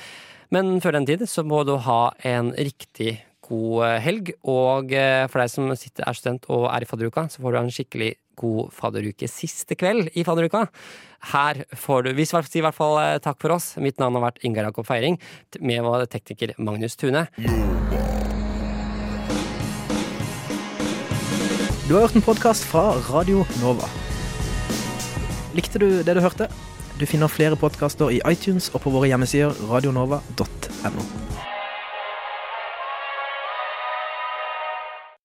Men 0.51 0.79
før 0.81 0.93
den 0.93 1.05
tid 1.05 1.27
så 1.27 1.43
må 1.43 1.65
du 1.65 1.77
ha 1.77 2.11
en 2.23 2.53
riktig 2.53 3.19
god 3.41 3.99
helg. 4.01 4.33
Og 4.43 4.89
for 5.29 5.39
deg 5.41 5.49
som 5.49 5.69
sitter, 5.75 6.07
er 6.07 6.13
student 6.13 6.45
og 6.49 6.69
er 6.71 6.81
i 6.81 6.85
fadderuka, 6.89 7.27
så 7.29 7.41
får 7.41 7.51
du 7.51 7.59
en 7.59 7.69
skikkelig 7.69 8.15
god 8.39 8.73
fadderuke 8.75 9.29
siste 9.29 9.77
kveld 9.79 10.11
i 10.15 10.25
fadderuka. 10.27 10.65
Her 11.33 11.65
får 11.75 12.07
du 12.07 12.13
Vi 12.15 12.25
sier 12.25 12.43
i 12.59 12.63
hvert 12.63 12.77
fall 12.77 12.97
eh, 13.01 13.19
takk 13.23 13.39
for 13.41 13.55
oss. 13.55 13.73
Mitt 13.77 13.99
navn 13.99 14.15
har 14.17 14.29
vært 14.29 14.43
Ingar 14.47 14.69
Jakob 14.69 14.87
Feiring, 14.87 15.19
med 15.59 15.83
vår 15.83 16.07
tekniker 16.11 16.55
Magnus 16.57 16.95
Tune. 16.99 17.27
Du 21.89 21.95
har 21.95 22.05
hørt 22.05 22.15
en 22.15 22.21
podkast 22.21 22.67
fra 22.69 22.91
Radio 23.09 23.45
Nova. 23.63 23.89
Likte 25.57 25.81
du 25.81 26.03
det 26.05 26.13
du 26.13 26.21
hørte? 26.21 26.47
Du 26.99 27.07
finner 27.09 27.31
flere 27.31 27.57
podkaster 27.57 28.11
i 28.13 28.21
iTunes 28.29 28.69
og 28.75 28.83
på 28.83 28.93
våre 28.93 29.09
hjemmesider 29.09 29.55
radionova.no. 29.71 31.28